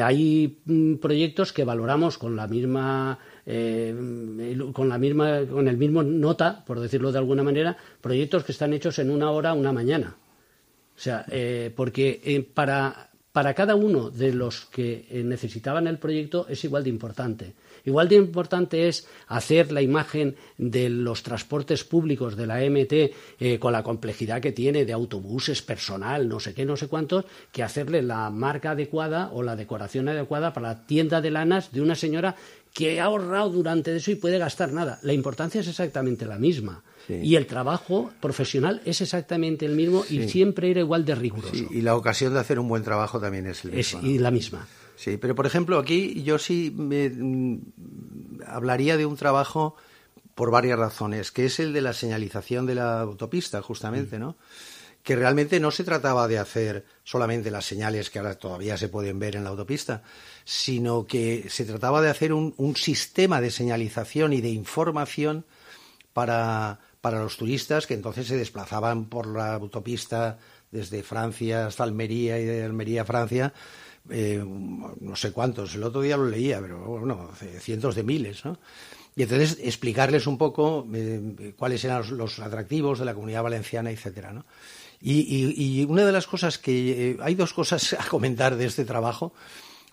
[0.00, 6.02] hay mm, proyectos que valoramos con la misma eh, con la misma, con el mismo
[6.02, 10.16] nota, por decirlo de alguna manera, proyectos que están hechos en una hora, una mañana.
[10.94, 16.46] O sea, eh, porque eh, para, para cada uno de los que necesitaban el proyecto
[16.48, 17.54] es igual de importante.
[17.84, 23.72] Igual de importante es hacer la imagen de los transportes públicos de la MT con
[23.72, 28.02] la complejidad que tiene de autobuses, personal, no sé qué, no sé cuántos, que hacerle
[28.02, 32.36] la marca adecuada o la decoración adecuada para la tienda de lanas de una señora
[32.72, 34.98] que ha ahorrado durante eso y puede gastar nada.
[35.02, 36.82] La importancia es exactamente la misma.
[37.08, 41.54] Y el trabajo profesional es exactamente el mismo y siempre era igual de riguroso.
[41.54, 44.00] y la ocasión de hacer un buen trabajo también es, la misma.
[44.02, 44.68] y la misma.
[44.96, 47.60] Sí, pero por ejemplo aquí yo sí me, mm,
[48.46, 49.74] hablaría de un trabajo
[50.34, 54.36] por varias razones, que es el de la señalización de la autopista, justamente, ¿no?
[55.02, 59.18] Que realmente no se trataba de hacer solamente las señales que ahora todavía se pueden
[59.18, 60.02] ver en la autopista,
[60.44, 65.44] sino que se trataba de hacer un, sistema de señalización y de información
[66.12, 70.38] para, para los turistas que entonces se desplazaban por la autopista
[70.70, 73.52] desde Francia hasta Almería y de Almería a Francia,
[74.10, 78.58] eh, no sé cuántos, el otro día lo leía, pero bueno, cientos de miles, ¿no?
[79.14, 84.32] Y entonces explicarles un poco eh, cuáles eran los, atractivos de la comunidad valenciana, etcétera,
[84.32, 84.44] ¿no?
[85.02, 89.32] Y, una de las cosas que eh, hay dos cosas a comentar de este trabajo.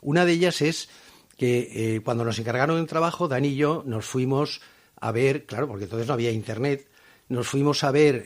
[0.01, 0.89] Una de ellas es
[1.37, 4.61] que cuando nos encargaron el trabajo, Dani y yo nos fuimos
[4.99, 6.89] a ver, claro, porque entonces no había internet,
[7.29, 8.25] nos fuimos a ver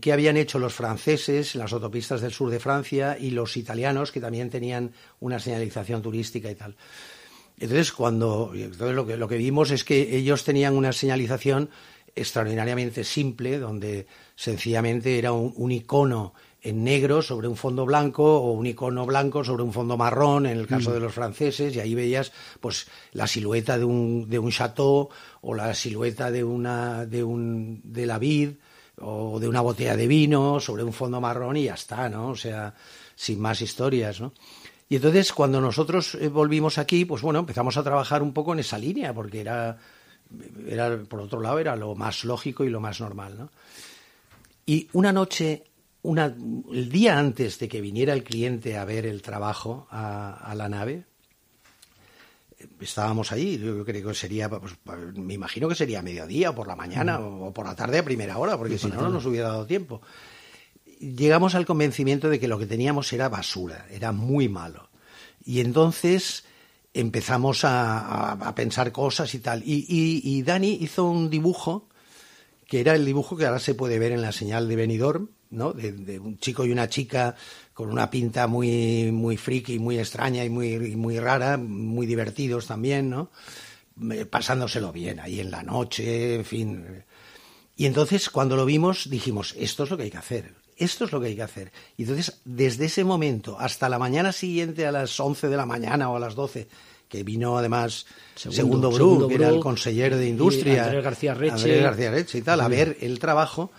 [0.00, 4.10] qué habían hecho los franceses en las autopistas del sur de Francia y los italianos
[4.10, 6.76] que también tenían una señalización turística y tal.
[7.58, 11.70] Entonces, cuando entonces lo que, lo que vimos es que ellos tenían una señalización
[12.14, 14.06] extraordinariamente simple, donde
[14.38, 19.64] sencillamente era un, icono en negro sobre un fondo blanco o un icono blanco sobre
[19.64, 20.92] un fondo marrón en el caso mm.
[20.92, 25.08] de los franceses y ahí veías pues la silueta de un, de un chateau
[25.40, 28.50] o la silueta de una de un de la vid
[29.00, 32.28] o de una botella de vino sobre un fondo marrón y ya está, ¿no?
[32.28, 32.74] O sea,
[33.16, 34.32] sin más historias, ¿no?
[34.88, 38.60] Y entonces cuando nosotros eh, volvimos aquí, pues bueno, empezamos a trabajar un poco en
[38.60, 39.78] esa línea, porque era,
[40.66, 43.50] era, por otro lado, era lo más lógico y lo más normal, ¿no?
[44.68, 45.64] Y una noche,
[46.02, 50.68] una, el día antes de que viniera el cliente a ver el trabajo a la
[50.68, 51.06] nave,
[52.80, 54.74] estábamos ahí, yo creo que sería, pues,
[55.14, 57.42] me imagino que sería mediodía o por la mañana mm.
[57.42, 60.00] o por la tarde a primera hora, porque si no, no nos hubiera dado tiempo.
[61.00, 64.88] Llegamos al convencimiento de que lo que teníamos era basura, era muy malo.
[65.44, 66.44] Y entonces
[66.92, 69.62] empezamos a, pensar cosas y tal.
[69.64, 71.87] Y, y, Dani hizo un dibujo,
[72.68, 75.72] que era el dibujo que ahora se puede ver en la señal de Benidorm, ¿no?
[75.72, 77.34] de un chico y una chica
[77.72, 83.08] con una pinta muy, muy friki, muy extraña y muy, muy rara, muy divertidos también,
[83.08, 83.30] ¿no?
[84.30, 87.04] Pasándoselo bien ahí en la noche, en fin.
[87.76, 91.12] Y entonces cuando lo vimos dijimos, esto es lo que hay que hacer, esto es
[91.12, 91.72] lo que hay que hacer.
[91.96, 96.10] Y entonces desde ese momento hasta la mañana siguiente a las 11 de la mañana
[96.10, 96.68] o a las 12,
[97.08, 101.82] que vino además Segundo, Bru, que era el consejero de Industria, Andrés García Reche, Andrés
[101.82, 103.72] García Reche y tal, a ver el trabajo,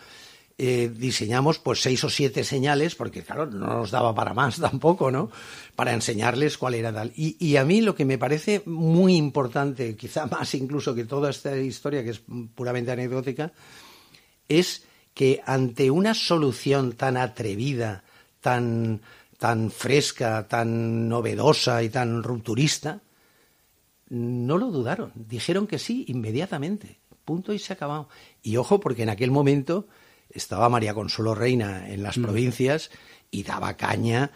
[0.58, 5.10] eh, diseñamos pues seis o siete señales, porque claro, no nos daba para más tampoco,
[5.10, 5.32] ¿no?
[5.78, 7.14] Para enseñarles cuál era tal.
[7.16, 11.56] Y, a mí lo que me parece muy importante, quizá más incluso que toda esta
[11.56, 12.22] historia que es
[12.54, 13.54] puramente anecdótica,
[14.50, 18.04] es que ante una solución tan atrevida,
[18.42, 19.02] tan,
[19.38, 23.00] tan fresca, tan novedosa y tan rupturista,
[24.10, 28.10] no lo dudaron, dijeron que sí inmediatamente, punto y se ha acabado.
[28.42, 29.88] Y ojo, porque en aquel momento
[30.30, 32.24] estaba María Consuelo Reina en las mm.
[32.24, 32.92] provincias
[33.32, 34.32] y daba caña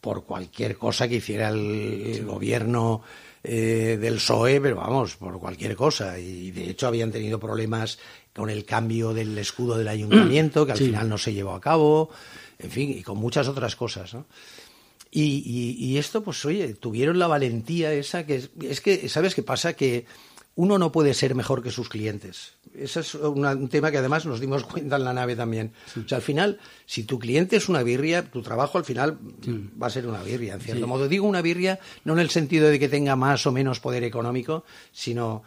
[0.00, 3.02] por cualquier cosa que hiciera el, gobierno
[3.42, 6.18] eh, del PSOE, pero vamos, por cualquier cosa.
[6.18, 7.98] Y de hecho habían tenido problemas
[8.34, 12.10] con el cambio del escudo del ayuntamiento, que al final no se llevó a cabo,
[12.58, 14.14] en fin, y con muchas otras cosas.
[14.14, 14.26] ¿no?
[15.12, 19.72] Y, y, esto, pues oye, tuvieron la valentía esa que es que, ¿sabes qué pasa?
[19.72, 20.06] Que
[20.54, 22.54] uno no puede ser mejor que sus clientes.
[22.74, 25.72] Ese es un tema que además nos dimos cuenta en la nave también.
[25.96, 29.18] O sea, al final, si tu cliente es una birria, tu trabajo al final
[29.80, 31.08] va a ser una birria, en cierto modo.
[31.08, 34.64] Digo una birria no en el sentido de que tenga más o menos poder económico,
[34.92, 35.42] sino...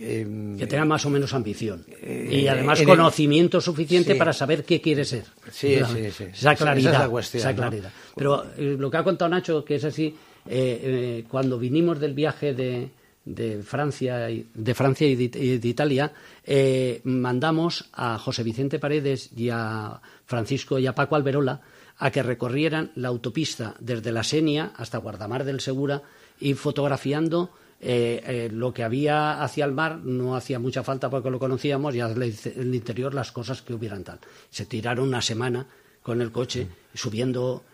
[0.00, 1.84] Em, que tenga más o menos ambición.
[2.00, 5.24] Eh, y además conocimiento suficiente para saber qué quiere ser.
[5.50, 6.24] Sí, sí, sí.
[6.32, 6.92] Esa claridad.
[6.92, 7.92] Esa, es la cuestión, claridad.
[8.14, 10.14] Pero eh, lo que ha contado Nacho, que es así,
[10.46, 12.90] eh, cuando vinimos del viaje de,
[13.28, 16.12] de Francia, de Francia y de, Italia,
[16.44, 21.60] eh, mandamos a José Vicente Paredes y a Francisco y a Paco Alberola
[21.98, 26.02] a que recorrieran la autopista desde la Senia hasta Guardamar del Segura
[26.40, 31.30] y fotografiando eh, eh, lo que había hacia el mar no hacía mucha falta porque
[31.30, 34.18] lo conocíamos y en el interior las cosas que hubieran tal.
[34.50, 35.66] Se tiraron una semana
[36.02, 37.64] con el coche subiendo,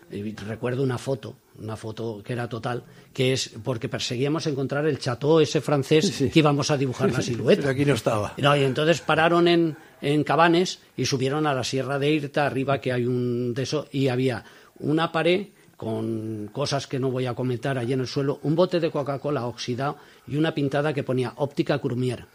[0.47, 5.39] recuerdo una foto una foto que era total, que es porque perseguíamos encontrar el chateau
[5.39, 7.61] ese francés que íbamos a dibujar la silueta.
[7.61, 8.33] Pero aquí no estaba.
[8.37, 12.91] y entonces pararon en, en Cabanes y subieron a la Sierra de Irta, arriba que
[12.91, 14.43] hay un de eso, y había
[14.79, 18.79] una pared con cosas que no voy a comentar allí en el suelo, un bote
[18.79, 22.25] de Coca-Cola oxidado y una pintada que ponía óptica Crumier.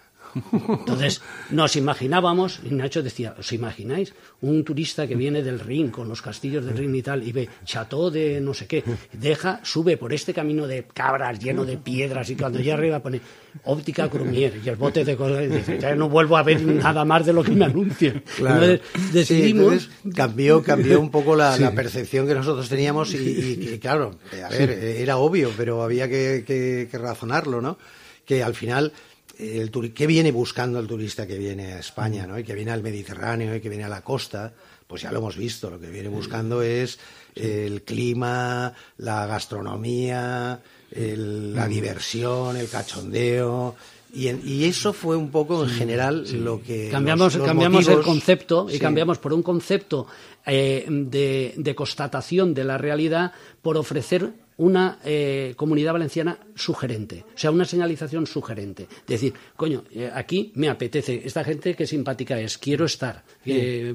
[0.53, 4.15] Entonces, nos imaginábamos, y Nacho decía, ¿os imagináis?
[4.41, 7.49] Un turista que viene del Rin, con los castillos del Rin y tal, y ve
[7.65, 12.31] Chateau de no sé qué, deja, sube por este camino de cabras lleno de piedras,
[12.31, 13.21] y cuando llega arriba pone
[13.65, 17.05] óptica Crumier, y el bote de cosas, y dice, ya no vuelvo a ver nada
[17.05, 18.23] más de lo que me anuncian.
[18.39, 18.81] Entonces,
[19.13, 19.91] decidimos...
[20.15, 25.51] cambió, cambió un poco la, percepción que nosotros teníamos, y, claro, a ver, era obvio,
[25.57, 27.79] pero había que razonarlo, ¿no?
[28.25, 28.93] Que al final
[29.41, 32.39] el ¿qué viene buscando el turista que viene a España, ¿no?
[32.39, 34.53] y que viene al Mediterráneo y que viene a la costa?
[34.87, 36.99] Pues ya lo hemos visto, lo que viene buscando es
[37.37, 43.77] el clima, la gastronomía, la diversión, el cachondeo,
[44.13, 49.19] y, eso fue un poco en general lo que cambiamos cambiamos el concepto y cambiamos
[49.19, 50.07] por un concepto
[50.47, 57.51] eh, de, constatación de la realidad por ofrecer una eh, comunidad valenciana sugerente, o sea,
[57.51, 58.87] una señalización sugerente.
[59.07, 63.25] Decir, coño, eh, aquí me apetece, esta gente que simpática es, quiero estar,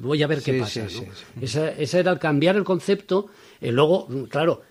[0.01, 0.87] voy a ver qué pasa.
[1.39, 3.27] Ese era el cambiar el concepto.
[3.61, 4.63] luego, claro,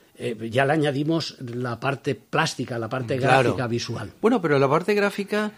[0.51, 4.11] ya le añadimos la parte plástica, la parte gráfica visual.
[4.21, 5.53] Bueno, pero la parte gráfica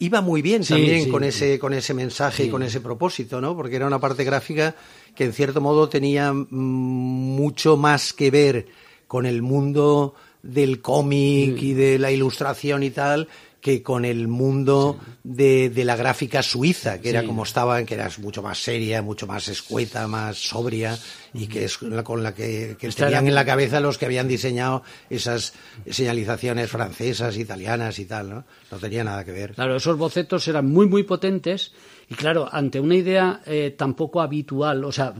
[0.00, 3.54] iba muy bien también con ese con ese mensaje y con ese propósito, ¿no?
[3.54, 4.74] Porque era una parte gráfica
[5.14, 8.66] que en cierto modo tenía mm, mucho más que ver
[9.06, 13.28] con el mundo del cómic y de la ilustración y tal
[13.66, 18.40] que con el mundo de, la gráfica suiza, que era como estaba, que era mucho
[18.40, 20.96] más seria, mucho más escueta, más sobria,
[21.34, 25.52] y que es con la que, tenían en la cabeza los que habían diseñado esas
[25.90, 28.44] señalizaciones francesas, italianas y tal, ¿no?
[28.70, 29.54] No tenía nada que ver.
[29.54, 31.72] Claro, esos bocetos eran muy, muy potentes
[32.08, 35.12] y claro, ante una idea eh, tampoco habitual, o sea,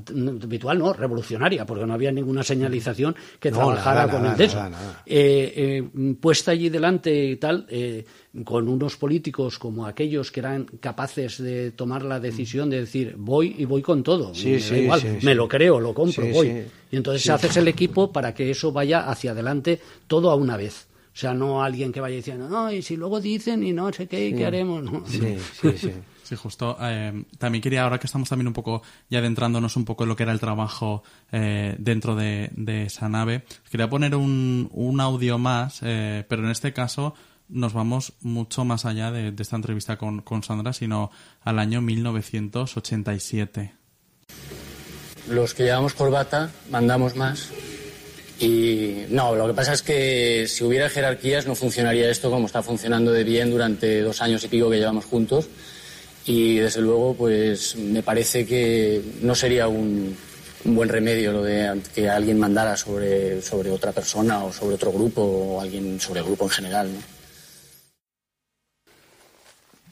[0.43, 4.65] habitual no, revolucionaria, porque no había ninguna señalización que trabajara con el de eso,
[5.05, 7.67] eh, eh, puesta allí delante y tal,
[8.45, 13.57] con unos políticos como aquellos que eran capaces de tomar la decisión de decir voy
[13.59, 16.67] y voy con todo, sí, me, igual, me lo creo, lo compro, voy.
[16.93, 20.87] Y entonces haces el equipo para que eso vaya hacia adelante todo a una vez.
[21.13, 24.07] O sea, no alguien que vaya diciendo, no, y si luego dicen y no sé
[24.07, 24.85] qué, ¿qué haremos?
[25.09, 25.91] Sí, sí, sí.
[26.27, 26.77] Sí, justo.
[26.81, 30.17] Eh, también quería, ahora que estamos también un poco ya adentrándonos un poco en lo
[30.17, 32.51] que era el trabajo eh, dentro de,
[32.85, 37.15] esa nave, quería poner un, un audio más, eh, pero en este caso
[37.49, 41.13] nos vamos mucho más allá de, esta entrevista con, con, Sandra, sino
[41.43, 43.73] al año 1987.
[45.31, 47.53] Los que llevamos corbata mandamos más.
[48.41, 52.65] Y no, lo que pasa es que si hubiera jerarquías no funcionaría esto como está
[52.65, 55.49] funcionando de bien durante dos años y pico que llevamos juntos
[56.27, 60.17] y desde luego pues me parece que no sería un,
[60.65, 65.23] buen remedio lo de que alguien mandara sobre, sobre otra persona o sobre otro grupo
[65.23, 66.91] o alguien sobre el grupo en general.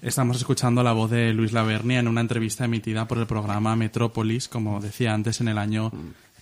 [0.03, 4.49] Estamos escuchando la voz de Luis Lavernia en una entrevista emitida por el programa Metrópolis,
[4.49, 5.93] como decía antes, en el año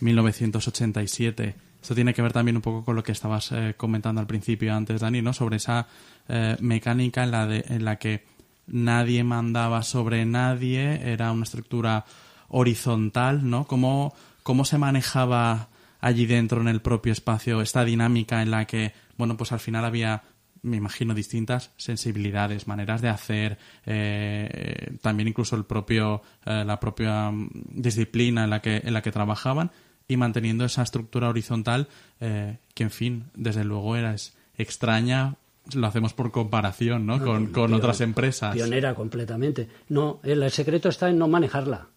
[0.00, 1.54] 1987.
[1.80, 4.74] Esto tiene que ver también un poco con lo que estabas eh, comentando al principio
[4.74, 5.32] antes, Dani, ¿no?
[5.32, 5.86] Sobre esa
[6.28, 8.24] eh, mecánica en la, de, en la que
[8.72, 12.04] nadie mandaba sobre nadie, era una estructura
[12.48, 13.66] horizontal, ¿no?
[13.66, 15.68] ¿Cómo, cómo se manejaba
[16.00, 19.84] allí dentro en el propio espacio esta dinámica en la que, bueno, pues al final
[19.84, 20.22] había
[20.62, 27.30] me imagino distintas sensibilidades, maneras de hacer, eh, también incluso el propio, eh, la propia
[27.30, 29.72] mm, disciplina en la que en la que trabajaban
[30.06, 31.88] y manteniendo esa estructura horizontal
[32.20, 34.14] eh, que en fin desde luego era
[34.56, 35.36] extraña
[35.74, 37.22] lo hacemos por comparación, ¿no?
[37.52, 38.54] con, otras empresas.
[38.54, 39.68] Pionera completamente.
[39.88, 41.88] No, el secreto está en no manejarla.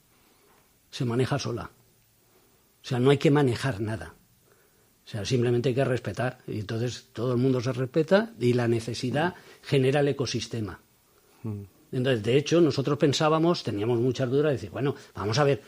[0.92, 1.72] Se maneja sola.
[2.84, 4.14] O sea, no hay que manejar nada.
[5.06, 6.40] O sea, simplemente hay que respetar.
[6.48, 10.80] Y entonces todo el mundo se respeta y la necesidad genera el ecosistema.
[11.44, 11.62] Mm.
[11.92, 15.62] Entonces, de hecho, nosotros pensábamos, teníamos muchas dudas, de decir, bueno, vamos a ver,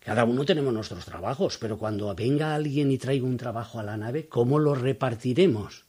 [0.00, 3.96] cada uno tenemos nuestros trabajos, pero cuando venga alguien y traiga un trabajo a la
[3.96, 5.83] nave, ¿cómo lo repartiremos?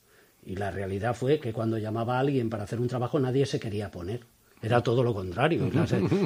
[0.46, 3.60] Y la realidad fue que cuando llamaba a alguien para hacer un trabajo nadie se
[3.60, 4.22] quería poner.
[4.66, 5.70] Era todo lo contrario.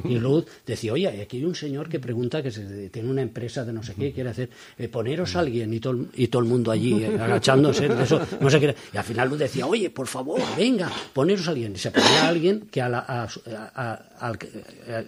[0.05, 3.65] Y Luz decía, oye, aquí hay un señor que pregunta que se, tiene una empresa
[3.65, 6.47] de no sé qué, quiere hacer, eh, poneros a alguien y todo, y todo el
[6.47, 8.75] mundo allí eh, agachándose, eso, no sé qué.
[8.93, 11.73] Y al final Luz decía, oye, por favor, venga, poneros a alguien.
[11.73, 12.81] Y se ponía a alguien que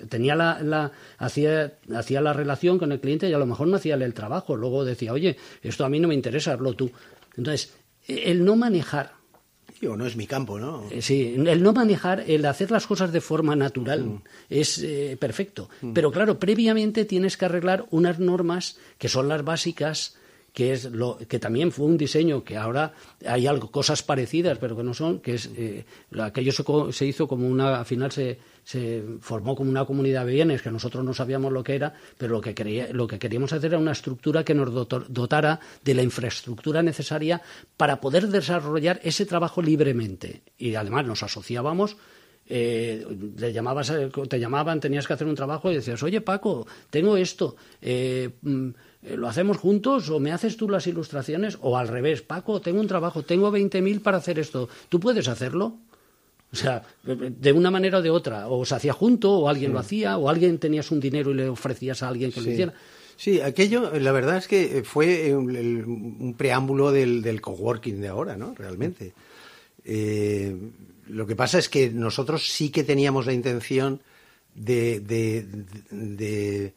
[0.10, 3.95] tenía la, hacía, hacía la relación con el cliente y a lo mejor no hacía
[3.95, 4.58] el trabajo.
[4.58, 6.92] Luego decía, oye, esto a mí no me interesa, hazlo tú.
[7.38, 7.71] Entonces,
[8.08, 9.13] el no manejar.
[9.87, 10.83] o no es mi campo, ¿no?
[10.91, 14.21] Eh, sí, el no manejar, el hacer las cosas de forma natural mm.
[14.49, 15.69] es eh, perfecto.
[15.81, 15.93] Mm.
[15.93, 20.17] Pero claro, previamente tienes que arreglar unas normas que son las básicas
[20.54, 22.93] que es lo que también fue un diseño que ahora
[23.25, 25.85] hay algo cosas parecidas pero que no son que es eh,
[26.19, 30.33] aquello se, se, hizo como una al final se, se, formó como una comunidad de
[30.33, 33.54] bienes que nosotros no sabíamos lo que era pero lo que quería, lo que queríamos
[33.54, 37.41] hacer era una estructura que nos dotara de la infraestructura necesaria
[37.77, 40.41] para poder desarrollar ese trabajo libremente.
[40.58, 41.97] Y además nos asociábamos
[42.54, 43.06] eh,
[43.37, 47.15] le llamabas, eh, te llamaban, tenías que hacer un trabajo y decías, oye Paco, tengo
[47.15, 48.69] esto, eh, mm,
[49.04, 51.58] ¿lo hacemos juntos o me haces tú las ilustraciones?
[51.62, 55.77] O al revés, Paco, tengo un trabajo, tengo 20.000 para hacer esto, ¿tú puedes hacerlo?
[56.54, 59.79] O sea, de una manera o de otra, o se hacía junto, o alguien lo
[59.79, 62.73] hacía, o alguien tenías un dinero y le ofrecías a alguien que lo hiciera.
[63.15, 68.54] Sí, aquello, la verdad es que fue un, preámbulo del, del, coworking de ahora, ¿no?
[68.54, 69.13] Realmente.
[69.85, 70.56] Eh,
[71.08, 74.02] lo que pasa es que nosotros sí que teníamos la intención
[74.56, 75.45] de, de,
[75.91, 76.73] de,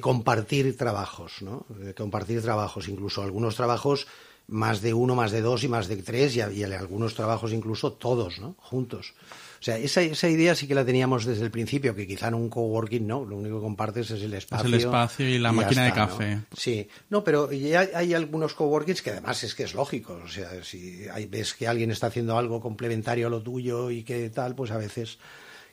[0.00, 1.66] compartir trabajos, ¿no?
[1.68, 4.06] De compartir trabajos, incluso algunos trabajos
[4.46, 7.92] más de uno, más de dos y más de tres, y, y algunos trabajos incluso
[7.92, 8.56] todos, ¿no?
[8.58, 9.14] Juntos.
[9.60, 12.34] O sea, esa, esa idea sí que la teníamos desde el principio, que quizá en
[12.34, 14.68] un coworking no, lo único que compartes es el espacio.
[14.68, 16.40] Es el espacio y la máquina de café.
[16.54, 20.20] Sí, no, pero ya hay algunos coworkings que además es que es lógico.
[20.22, 24.02] O sea, si hay, ves que alguien está haciendo algo complementario a lo tuyo y
[24.02, 25.18] que tal, pues a veces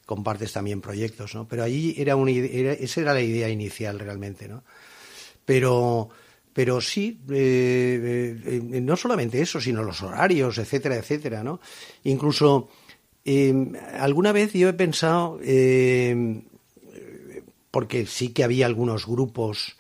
[0.06, 1.48] compartes también proyectos, ¿no?
[1.48, 4.64] Pero allí era una esa era la idea inicial realmente, ¿no?
[5.46, 6.10] Pero
[6.54, 11.62] pero sí, eh, eh, no solamente eso, sino los horarios, etcétera, etcétera, ¿no?
[12.04, 12.70] Incluso
[13.24, 13.54] eh,
[14.00, 16.42] alguna vez yo he pensado, eh,
[17.70, 19.78] porque sí que había algunos grupos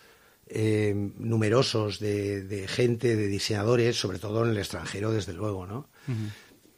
[0.47, 5.88] eh, numerosos de, gente, de diseñadores, sobre todo en el extranjero, desde luego, ¿no?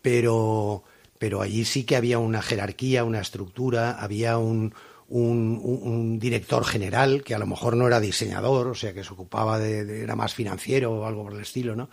[0.02, 0.84] pero,
[1.24, 4.74] pero allí sí que había una jerarquía, una estructura, había un,
[5.08, 9.58] un, director general que a lo mejor no era diseñador, o sea, que se ocupaba
[9.58, 11.90] de, era más financiero o algo por el estilo, ¿no?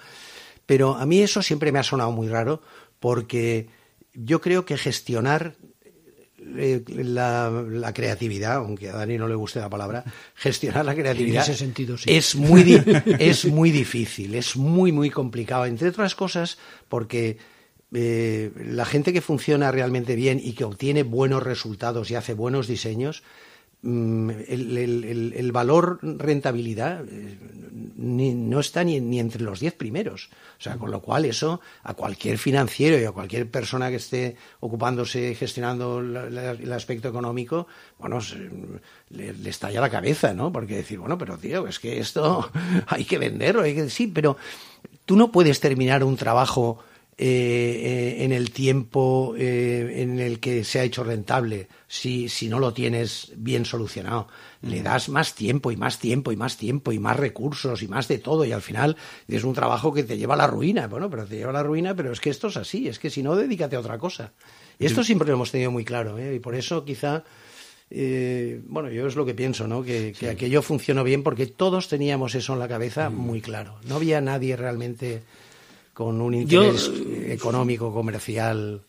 [0.66, 2.61] Pero a mí eso siempre me ha sonado muy raro
[2.99, 3.68] porque
[4.14, 5.55] yo creo que gestionar
[6.57, 10.03] eh, la, creatividad, aunque a Dani no le guste la palabra,
[10.35, 12.83] gestionar la creatividad ese sentido, es, muy
[13.20, 16.59] es muy difícil, es muy, muy complicado, entre otras cosas
[16.89, 17.39] porque
[17.93, 22.68] eh, la gente que funciona realmente bien y que obtiene buenos resultados y hace buenos
[22.68, 23.24] diseños,
[23.82, 27.36] mm, el, valor rentabilidad eh,
[27.97, 30.30] no está ni, entre los diez primeros.
[30.59, 34.36] O sea, con lo cual eso a cualquier financiero y a cualquier persona que esté
[34.61, 37.66] ocupándose, gestionando el aspecto económico,
[37.99, 38.20] bueno,
[39.11, 40.53] le, estalla la cabeza, ¿no?
[40.53, 42.49] Porque decir, bueno, pero tío, es que esto
[42.86, 44.36] hay que venderlo, hay que sí, pero
[45.05, 46.84] tú no puedes terminar un trabajo
[47.23, 52.49] eh, eh, en el tiempo eh, en el que se ha hecho rentable si, si
[52.49, 54.29] no lo tienes bien solucionado.
[54.63, 58.09] Le das más tiempo y más tiempo y más tiempo y más recursos y más
[58.09, 58.97] de todo y al final
[59.29, 60.87] es un trabajo que te lleva a la ruina.
[60.87, 63.11] Bueno, pero te lleva a la ruina, pero es que esto es así, es que
[63.11, 64.33] si no, dedícate a otra cosa.
[64.79, 67.23] Y esto siempre lo hemos tenido muy claro y por eso quizá...
[67.91, 69.83] bueno, yo es lo que pienso, ¿no?
[69.83, 73.79] Que, que, aquello funcionó bien porque todos teníamos eso en la cabeza muy claro.
[73.87, 75.23] No había nadie realmente
[76.01, 76.90] con un interés
[77.26, 78.80] económico, comercial.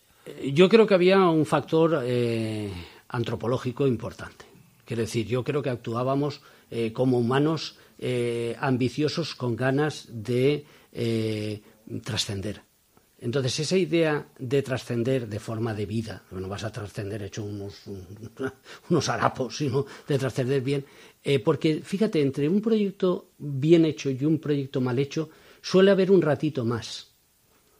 [0.53, 2.71] Yo creo que había un factor eh,
[3.09, 4.45] antropológico importante.
[4.85, 6.39] Quiero decir, yo creo que actuábamos
[6.69, 10.63] eh, como humanos eh, ambiciosos con ganas de
[12.01, 12.61] trascender.
[13.19, 17.83] Entonces, esa idea de trascender de forma de vida, no vas a trascender hecho unos,
[18.89, 20.85] unos harapos, sino de trascender bien,
[21.43, 25.29] porque fíjate, entre un proyecto bien hecho y un proyecto mal hecho,
[25.61, 27.11] suele haber un ratito más,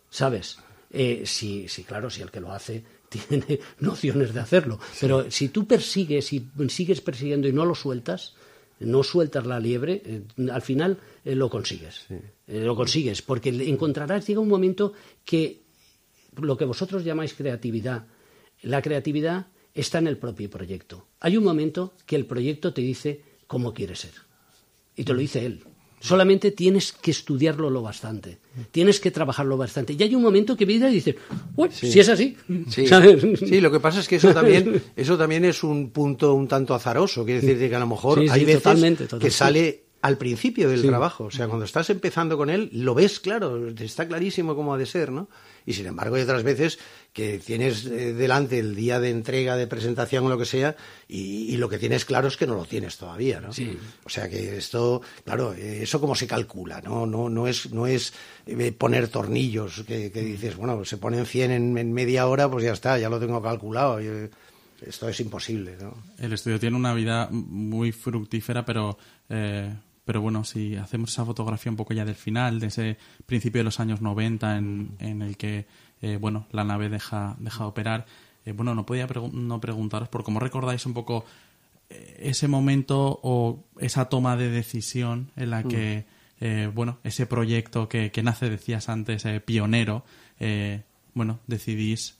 [0.09, 0.57] ¿sabes?
[0.89, 4.79] Eh, sí, sí, claro, si el que lo hace tiene nociones de hacerlo.
[4.99, 8.36] Pero si tú persigues y sigues persiguiendo y no lo sueltas,
[8.79, 12.07] no sueltas la liebre, eh, al final eh, lo consigues.
[12.47, 15.61] lo consigues, porque encontrarás, llega un momento que
[16.38, 18.07] lo que vosotros llamáis creatividad,
[18.61, 21.07] la creatividad está en el propio proyecto.
[21.19, 24.13] Hay un momento que el proyecto te dice cómo quiere ser.
[24.95, 25.63] Y te lo dice él.
[26.02, 28.39] Solamente tienes que estudiarlo lo bastante,
[28.72, 29.93] tienes que trabajarlo bastante.
[29.93, 31.16] Y hay un momento que vida y dices,
[31.56, 32.36] uy, si es así.
[32.72, 33.62] Sí.
[33.62, 37.24] lo que pasa es que eso también, eso también es un punto un tanto azaroso.
[37.24, 41.26] Quiere decir que a lo mejor hay veces que sale al principio del trabajo.
[41.26, 44.86] O sea, cuando estás empezando con él, lo ves claro, está clarísimo cómo ha de
[44.86, 45.30] ser, ¿no?
[45.64, 46.80] Y sin embargo, hay otras veces
[47.14, 50.76] que tienes eh, delante el día de entrega, de presentación o lo que sea,
[51.08, 53.54] y, lo que tienes claro es que no lo tienes todavía, ¿no?
[53.54, 53.78] Sí.
[54.04, 57.06] O sea que esto, claro, eh, eso como se calcula, ¿no?
[57.06, 58.14] No, no es, no es
[58.47, 62.97] eh, poner tornillos que, dices, bueno, se ponen 100 en, media hora, pues ya está,
[62.97, 63.99] ya lo tengo calculado.
[63.99, 65.95] esto es imposible, ¿no?
[66.18, 68.97] El estudio tiene una vida muy fructífera, pero
[70.06, 73.66] pero bueno, si hacemos esa fotografía un poco ya del final, de ese principio de
[73.66, 75.68] los años 90 en, en el que,
[76.02, 78.06] eh, bueno, la nave deja, deja de operar,
[78.45, 81.26] eh, bueno, no podía no preguntaros por cómo recordáis un poco
[81.89, 86.06] eh, ese momento o esa toma de decisión en la que,
[86.39, 86.74] mm.
[86.74, 90.04] bueno, ese proyecto que, que nace, decías antes, pionero,
[91.14, 92.18] bueno, decidís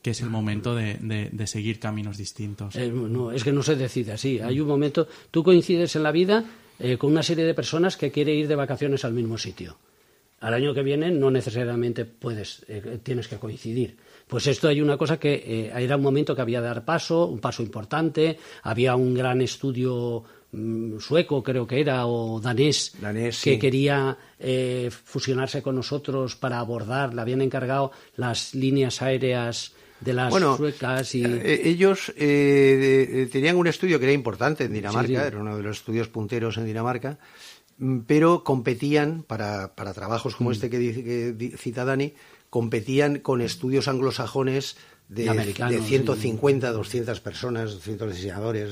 [0.00, 0.96] que es el momento de,
[1.30, 2.74] de, seguir caminos distintos.
[2.74, 4.40] no, es que no se decide así.
[4.40, 6.44] Hay un momento, tú coincides en la vida
[6.84, 9.76] eh, con una serie de personas que quiere ir de vacaciones al mismo sitio.
[10.40, 13.96] Al año que viene no necesariamente puedes, eh, tienes que coincidir.
[14.26, 17.26] Pues esto hay una cosa que eh, era un momento que había de dar paso,
[17.26, 22.96] un paso importante, había un gran estudio mm, sueco creo que era o danés,
[23.44, 24.18] que quería
[24.90, 29.72] fusionarse con nosotros para abordar, le habían encargado las líneas aéreas
[30.04, 31.24] de las suecas y...
[31.24, 35.78] Eh, ellos eh, tenían un estudio que era importante en Dinamarca, era uno de los
[35.78, 37.18] estudios punteros en Dinamarca,
[37.78, 40.52] mm, pero competían para, para trabajos como mm.
[40.52, 42.14] este que, dice, que cita Dani,
[42.50, 44.76] competían con estudios anglosajones
[45.08, 48.70] de, de 150, 200 personas, 200 diseñadores.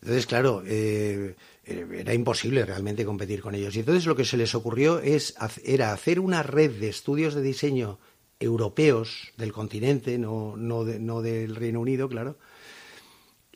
[0.00, 1.34] entonces, claro, eh,
[1.64, 3.74] era imposible realmente competir con ellos.
[3.74, 5.34] Y entonces lo que se les ocurrió es,
[5.64, 7.98] era hacer una red de estudios de diseño
[8.38, 12.36] europeos del continente, no, no, no del Reino Unido, claro.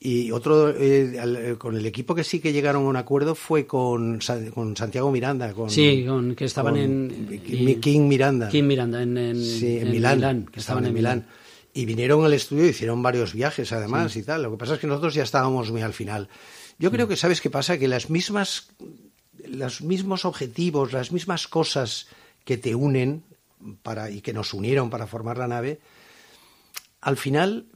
[0.03, 3.67] Y otro, eh, eh, con el equipo que sí que llegaron a un acuerdo fue
[3.67, 4.19] con,
[4.55, 5.53] con Santiago Miranda.
[5.53, 7.79] Con, sí, con, que estaban en.
[7.83, 8.49] King Miranda.
[8.49, 11.27] King Miranda, en, en, Milán, Que estaban en Milán.
[11.75, 14.43] Y vinieron al estudio, hicieron varios viajes además y tal.
[14.43, 16.29] Lo que pasa es que nosotros ya estábamos muy al final.
[16.79, 17.79] Yo creo que, ¿sabes qué pasa?
[17.79, 18.71] Que las mismas,
[19.47, 22.09] los mismos objetivos, las mismas cosas
[22.47, 23.23] que te unen
[24.11, 25.81] y que nos unieron para formar la nave,
[27.01, 27.67] al final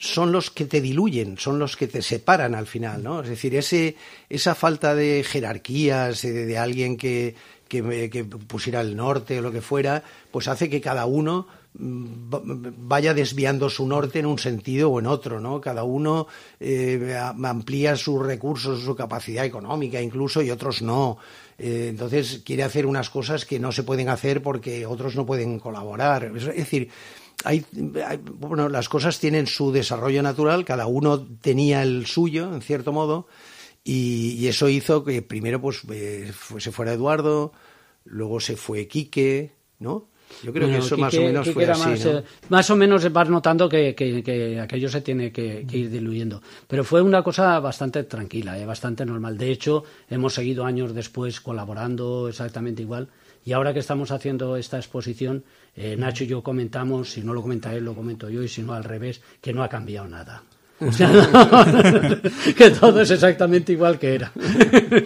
[0.00, 3.20] son los que te diluyen, son los que te separan al final, ¿no?
[3.20, 3.96] Es decir, ese,
[4.30, 7.34] esa falta de jerarquías, de, alguien que,
[7.68, 12.32] que, pusiera el norte o lo que fuera, pues hace que cada uno mm,
[12.78, 15.60] vaya desviando su norte en un sentido o en otro, ¿no?
[15.60, 17.14] Cada uno eh,
[17.44, 21.18] amplía sus recursos, su capacidad económica incluso, y otros no.
[21.62, 25.58] Eh, entonces quiere hacer unas cosas que no se pueden hacer porque otros no pueden
[25.58, 26.32] colaborar.
[26.34, 26.88] Es decir,
[27.44, 27.66] hay,
[28.38, 33.26] bueno, las cosas tienen su desarrollo natural, cada uno tenía el suyo, en cierto modo,
[33.84, 37.52] y, eso hizo que primero pues eh, se fuera Eduardo,
[38.04, 40.08] luego se fue Quique, ¿no?
[40.42, 41.88] Yo creo que eso más o menos fue así.
[41.88, 46.42] Más, eh, más, o menos vas notando que, que, aquello se tiene que, ir diluyendo.
[46.66, 49.36] Pero fue una cosa bastante tranquila, eh, bastante normal.
[49.36, 53.08] De hecho, hemos seguido años después colaborando exactamente igual.
[53.44, 57.42] Y ahora que estamos haciendo esta exposición, eh, Nacho y yo comentamos, si no lo
[57.42, 60.42] comenta él, lo comento yo, y si no al revés, que no ha cambiado nada.
[62.56, 64.32] que todo es exactamente igual que era.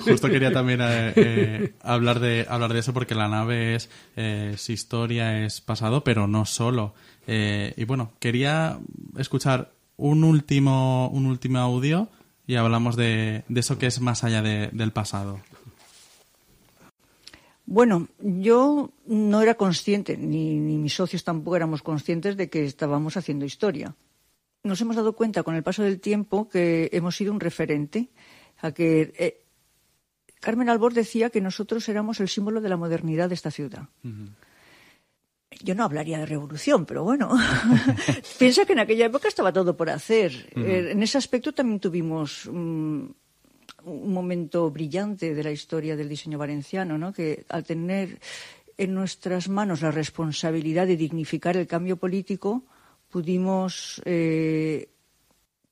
[0.04, 4.54] Justo quería también eh, eh, hablar, de, hablar de eso porque la nave es, eh,
[4.68, 6.94] historia, es pasado, pero no solo.
[7.26, 8.78] y bueno, quería
[9.18, 12.08] escuchar un último, un último audio
[12.46, 15.40] y hablamos de, eso que es más allá del pasado.
[17.66, 23.16] Bueno, yo no era consciente, ni, ni mis socios tampoco éramos conscientes de que estábamos
[23.16, 23.96] haciendo historia
[24.64, 28.08] nos hemos dado cuenta con el paso del tiempo que hemos sido un referente,
[28.60, 29.42] a que eh,
[30.40, 33.88] Carmen Albor decía que nosotros éramos el símbolo de la modernidad de esta ciudad.
[35.62, 37.30] Yo no hablaría de revolución, pero bueno,
[38.38, 40.32] piensa que en aquella época estaba todo por hacer.
[40.56, 43.04] Eh, en ese aspecto también tuvimos mm,
[43.84, 47.12] un momento brillante de la historia del diseño valenciano, ¿no?
[47.12, 48.18] que al tener
[48.78, 52.64] en nuestras manos la responsabilidad de dignificar el cambio político,
[53.14, 54.88] pudimos eh,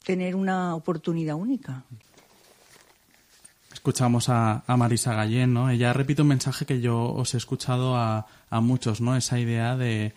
[0.04, 1.82] tener una oportunidad única.
[3.72, 5.68] Escuchamos a, Marisa Gallén, ¿no?
[5.68, 8.28] Ella repite un mensaje que yo os he escuchado a,
[8.60, 9.16] muchos, ¿no?
[9.16, 10.14] Esa idea de,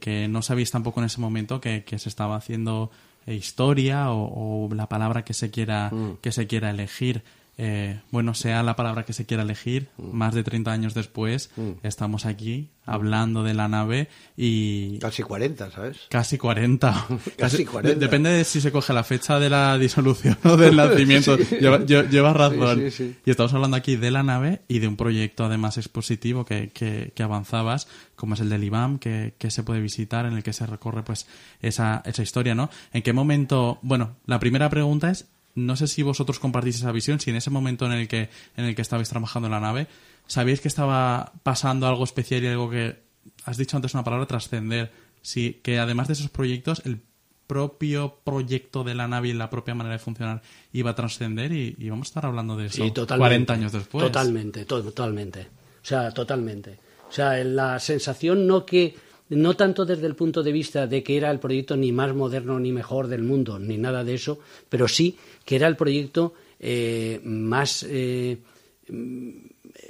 [0.00, 2.90] que no sabéis tampoco en ese momento que, se estaba haciendo
[3.28, 6.16] historia o, la palabra que se quiera, mm.
[6.20, 7.22] que se quiera elegir.
[7.58, 10.14] Eh, bueno, sea la palabra que se quiera elegir, mm.
[10.14, 11.70] más de 30 años después, mm.
[11.84, 14.98] estamos aquí hablando de la nave y...
[14.98, 16.00] Casi 40, ¿sabes?
[16.10, 17.06] Casi 40.
[17.38, 17.98] Casi 40.
[17.98, 21.36] Depende de si se coge la fecha de la disolución o del nacimiento.
[21.36, 22.84] Llevas razón.
[23.24, 27.22] y estamos hablando aquí de la nave y de un proyecto además expositivo que, que,
[27.22, 30.66] avanzabas, como es el del IBAM, que, que, se puede visitar, en el que se
[30.66, 31.26] recorre pues
[31.60, 32.70] esa, esa historia, ¿no?
[32.92, 33.78] ¿En qué momento...?
[33.82, 35.26] Bueno, la primera pregunta es
[35.56, 38.66] no sé si vosotros compartís esa visión, si en ese momento en el que, en
[38.66, 39.88] el que estabais trabajando en la nave,
[40.26, 42.96] sabíais que estaba pasando algo especial y algo que
[43.44, 44.92] has dicho antes una palabra trascender.
[45.22, 47.00] Sí, que además de esos proyectos, el
[47.46, 50.42] propio proyecto de la nave y la propia manera de funcionar
[50.72, 54.04] iba a trascender y, y, vamos a estar hablando de eso sí, 40 años después.
[54.04, 55.48] Totalmente, totalmente.
[55.82, 56.78] O sea, totalmente.
[57.08, 58.94] O sea, la sensación no que
[59.28, 62.58] no tanto desde el punto de vista de que era el proyecto ni más moderno
[62.60, 64.38] ni mejor del mundo, ni nada de eso,
[64.68, 68.38] pero sí que era el proyecto eh, más eh,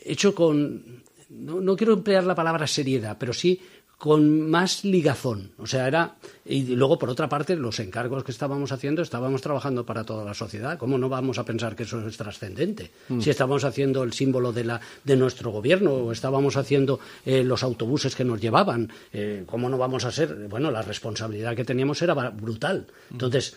[0.05, 3.61] hecho con no, no, quiero emplear la palabra seriedad, pero sí
[3.99, 5.53] con más ligazón.
[5.59, 6.17] O sea, era.
[6.45, 10.35] Y luego, por otra parte, los encargos que estábamos haciendo, estábamos trabajando para toda la
[10.35, 10.79] sociedad.
[10.79, 12.91] ¿Cómo no vamos a pensar que eso es trascendente?
[13.09, 13.21] Mm.
[13.21, 17.63] Si estábamos haciendo el símbolo de, la, de nuestro gobierno o estábamos haciendo eh, los
[17.63, 20.47] autobuses que nos llevaban, eh, ¿cómo no vamos a ser?
[20.49, 22.87] Bueno, la responsabilidad que teníamos era brutal.
[23.11, 23.57] Entonces.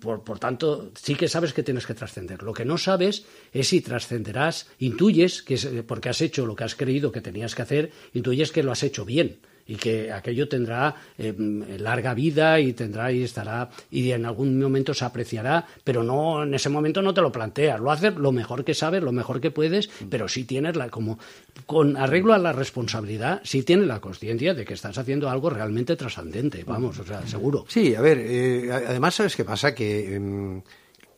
[0.00, 2.42] Por, por, tanto, sí que sabes que tienes que trascender.
[2.42, 6.74] Lo que no sabes es si trascenderás, intuyes, que porque has hecho lo que has
[6.74, 10.94] creído que tenías que hacer, intuyes que lo has hecho bien y que aquello tendrá
[11.18, 11.34] eh,
[11.78, 16.54] larga vida y tendrá y estará y en algún momento se apreciará, pero no en
[16.54, 19.50] ese momento no te lo planteas, lo haces lo mejor que sabes, lo mejor que
[19.50, 21.18] puedes, pero sí tienes la como
[21.66, 25.96] con arreglo a la responsabilidad, sí tienes la conciencia de que estás haciendo algo realmente
[25.96, 27.64] trascendente, vamos, o sea, seguro.
[27.68, 30.62] Sí, a ver, eh, además sabes qué pasa que em,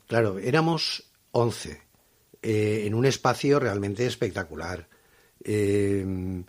[0.07, 1.80] claro, éramos 11
[2.42, 4.86] eh, en un espacio realmente espectacular.
[5.42, 6.44] Eh,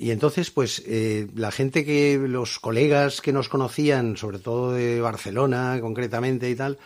[0.00, 4.98] y entonces, pues, eh, la gente que, los colegas que nos conocían, sobre todo de
[4.98, 6.78] Barcelona concretamente y tal,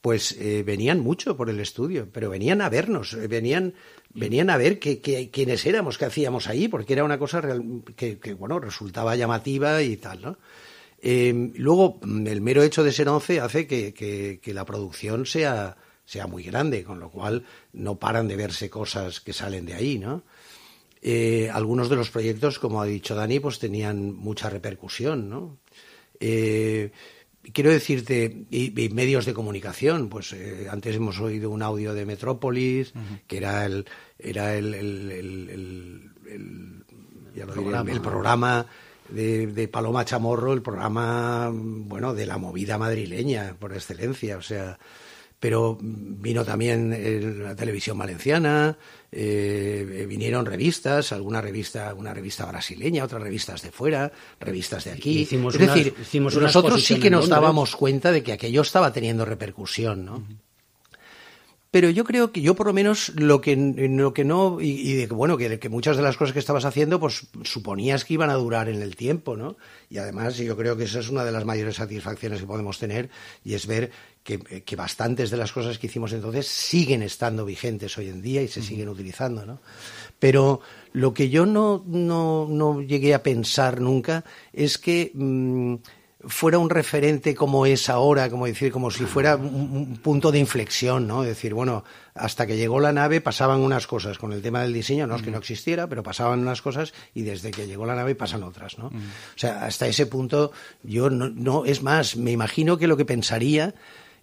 [0.00, 3.74] pues eh, venían mucho por el estudio, pero venían a vernos, eh, venían,
[4.14, 7.42] venían a ver qué, quiénes éramos, qué hacíamos ahí, porque era una cosa
[7.96, 10.38] que, bueno, resultaba llamativa y tal, ¿no?
[11.02, 16.84] luego, el mero hecho de ser once hace que, la producción sea, sea muy grande,
[16.84, 20.22] con lo cual no paran de verse cosas que salen de ahí, ¿no?
[21.02, 25.58] Eh, algunos de los proyectos, como ha dicho Dani, pues tenían mucha repercusión, ¿no?
[26.18, 26.90] Eh,
[27.52, 32.92] quiero decirte, y, medios de comunicación, pues eh, antes hemos oído un audio de Metrópolis,
[33.26, 33.86] que era el,
[34.18, 36.10] era el, el,
[38.04, 38.66] programa,
[39.08, 44.78] de, de, Paloma Chamorro, el programa, bueno, de la movida madrileña, por excelencia, o sea,
[45.40, 48.76] pero vino también la televisión valenciana,
[49.10, 55.22] eh, vinieron revistas, alguna revista, una revista brasileña, otras revistas de fuera, revistas de aquí.
[55.22, 60.24] es decir, nosotros sí que nos dábamos cuenta de que aquello estaba teniendo repercusión, ¿no?
[61.70, 65.06] Pero yo creo que yo por lo menos lo que, lo que no, y, de
[65.06, 68.28] que bueno, que, que, muchas de las cosas que estabas haciendo, pues suponías que iban
[68.28, 69.56] a durar en el tiempo, ¿no?
[69.88, 73.08] Y además yo creo que esa es una de las mayores satisfacciones que podemos tener,
[73.44, 73.92] y es ver
[74.22, 78.42] que, que bastantes de las cosas que hicimos entonces siguen estando vigentes hoy en día
[78.42, 79.60] y se siguen utilizando, ¿no?
[80.18, 80.60] Pero
[80.92, 85.76] lo que yo no, no, no llegué a pensar nunca es que mm,
[86.24, 91.06] fuera un referente como es ahora, como decir, como si fuera un, punto de inflexión,
[91.06, 91.22] ¿no?
[91.22, 95.06] Decir, bueno, hasta que llegó la nave pasaban unas cosas con el tema del diseño,
[95.06, 98.14] no es que no existiera, pero pasaban unas cosas y desde que llegó la nave
[98.14, 98.88] pasan otras, ¿no?
[98.88, 100.52] O sea, hasta ese punto
[100.82, 103.74] yo no, no, es más, me imagino que lo que pensaría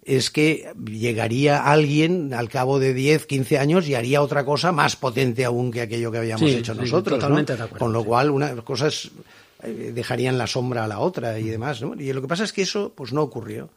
[0.08, 4.96] es que llegaría alguien al cabo de 10, 15 años y haría otra cosa más
[4.96, 7.22] potente aún que aquello que habíamos hecho nosotros.
[7.78, 9.10] Con lo cual, unas cosas
[9.62, 11.82] eh, dejarían la sombra a la otra y demás.
[11.82, 11.94] ¿no?
[11.94, 13.68] Y lo que pasa es que eso pues no ocurrió.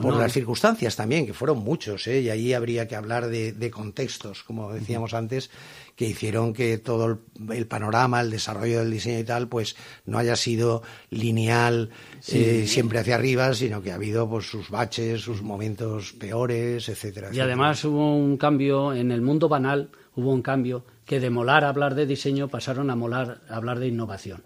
[0.00, 2.20] Por las circunstancias también, que fueron muchos, ¿eh?
[2.20, 5.50] y ahí habría que hablar de, contextos, como decíamos antes,
[5.96, 7.18] que hicieron que todo
[7.50, 11.90] el, panorama, el desarrollo del diseño y tal, pues no haya sido lineal
[12.28, 17.30] eh, siempre hacia arriba, sino que ha habido pues sus baches, sus momentos peores, etcétera.
[17.32, 21.64] Y además hubo un cambio en el mundo banal, hubo un cambio que de molar
[21.64, 24.42] a hablar de diseño pasaron a molar a hablar de innovación.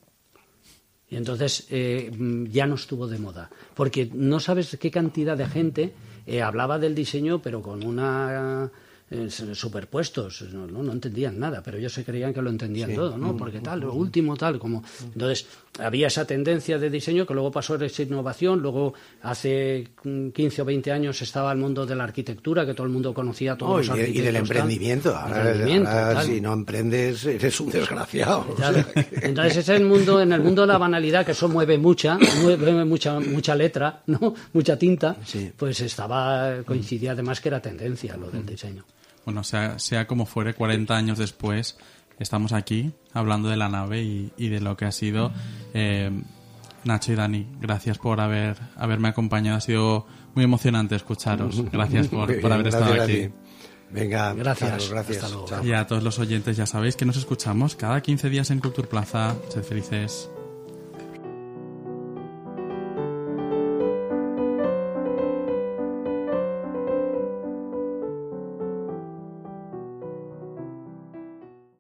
[1.11, 2.11] Y entonces eh,
[2.51, 5.95] ya no estuvo de moda, porque no sabes qué cantidad de gente
[6.27, 8.71] eh, hablaba del diseño, pero con una
[9.11, 13.33] eh, superpuestos, no, no, entendían nada, pero ellos se creían que lo entendían todo, ¿no?
[13.33, 14.83] Mm, Porque tal, lo último, tal, como...
[15.03, 15.47] Entonces,
[15.79, 18.93] había esa tendencia de diseño que luego pasó a esa innovación, luego
[19.23, 23.15] hace 15 o 20 años estaba el mundo de la arquitectura, que todo el mundo
[23.15, 28.45] conocía todos los y, y del emprendimiento, ahora, si no emprendes eres un desgraciado.
[29.23, 32.19] Entonces, ese es el mundo, en el mundo de la banalidad, que eso mueve mucha,
[32.43, 34.35] mueve mucha, mucha letra, ¿no?
[34.53, 35.17] Mucha tinta,
[35.57, 38.85] pues estaba, coincidía además que era tendencia lo del diseño
[39.29, 41.77] bueno, sea, sea como fuere, 40 años después,
[42.19, 45.33] estamos aquí hablando de la nave y, de lo que ha sido.
[45.75, 46.11] Eh,
[46.85, 49.59] Nacho y Dani, gracias por haber haberme acompañado.
[49.59, 51.63] Ha sido muy emocionante escucharos.
[51.71, 53.29] Gracias por, por haber estado aquí.
[53.91, 54.89] Venga, gracias.
[54.89, 55.35] gracias.
[55.63, 58.89] Y a todos los oyentes ya sabéis que nos escuchamos cada 15 días en Cultura
[58.89, 59.37] Plaza.
[59.51, 60.31] Sed felices.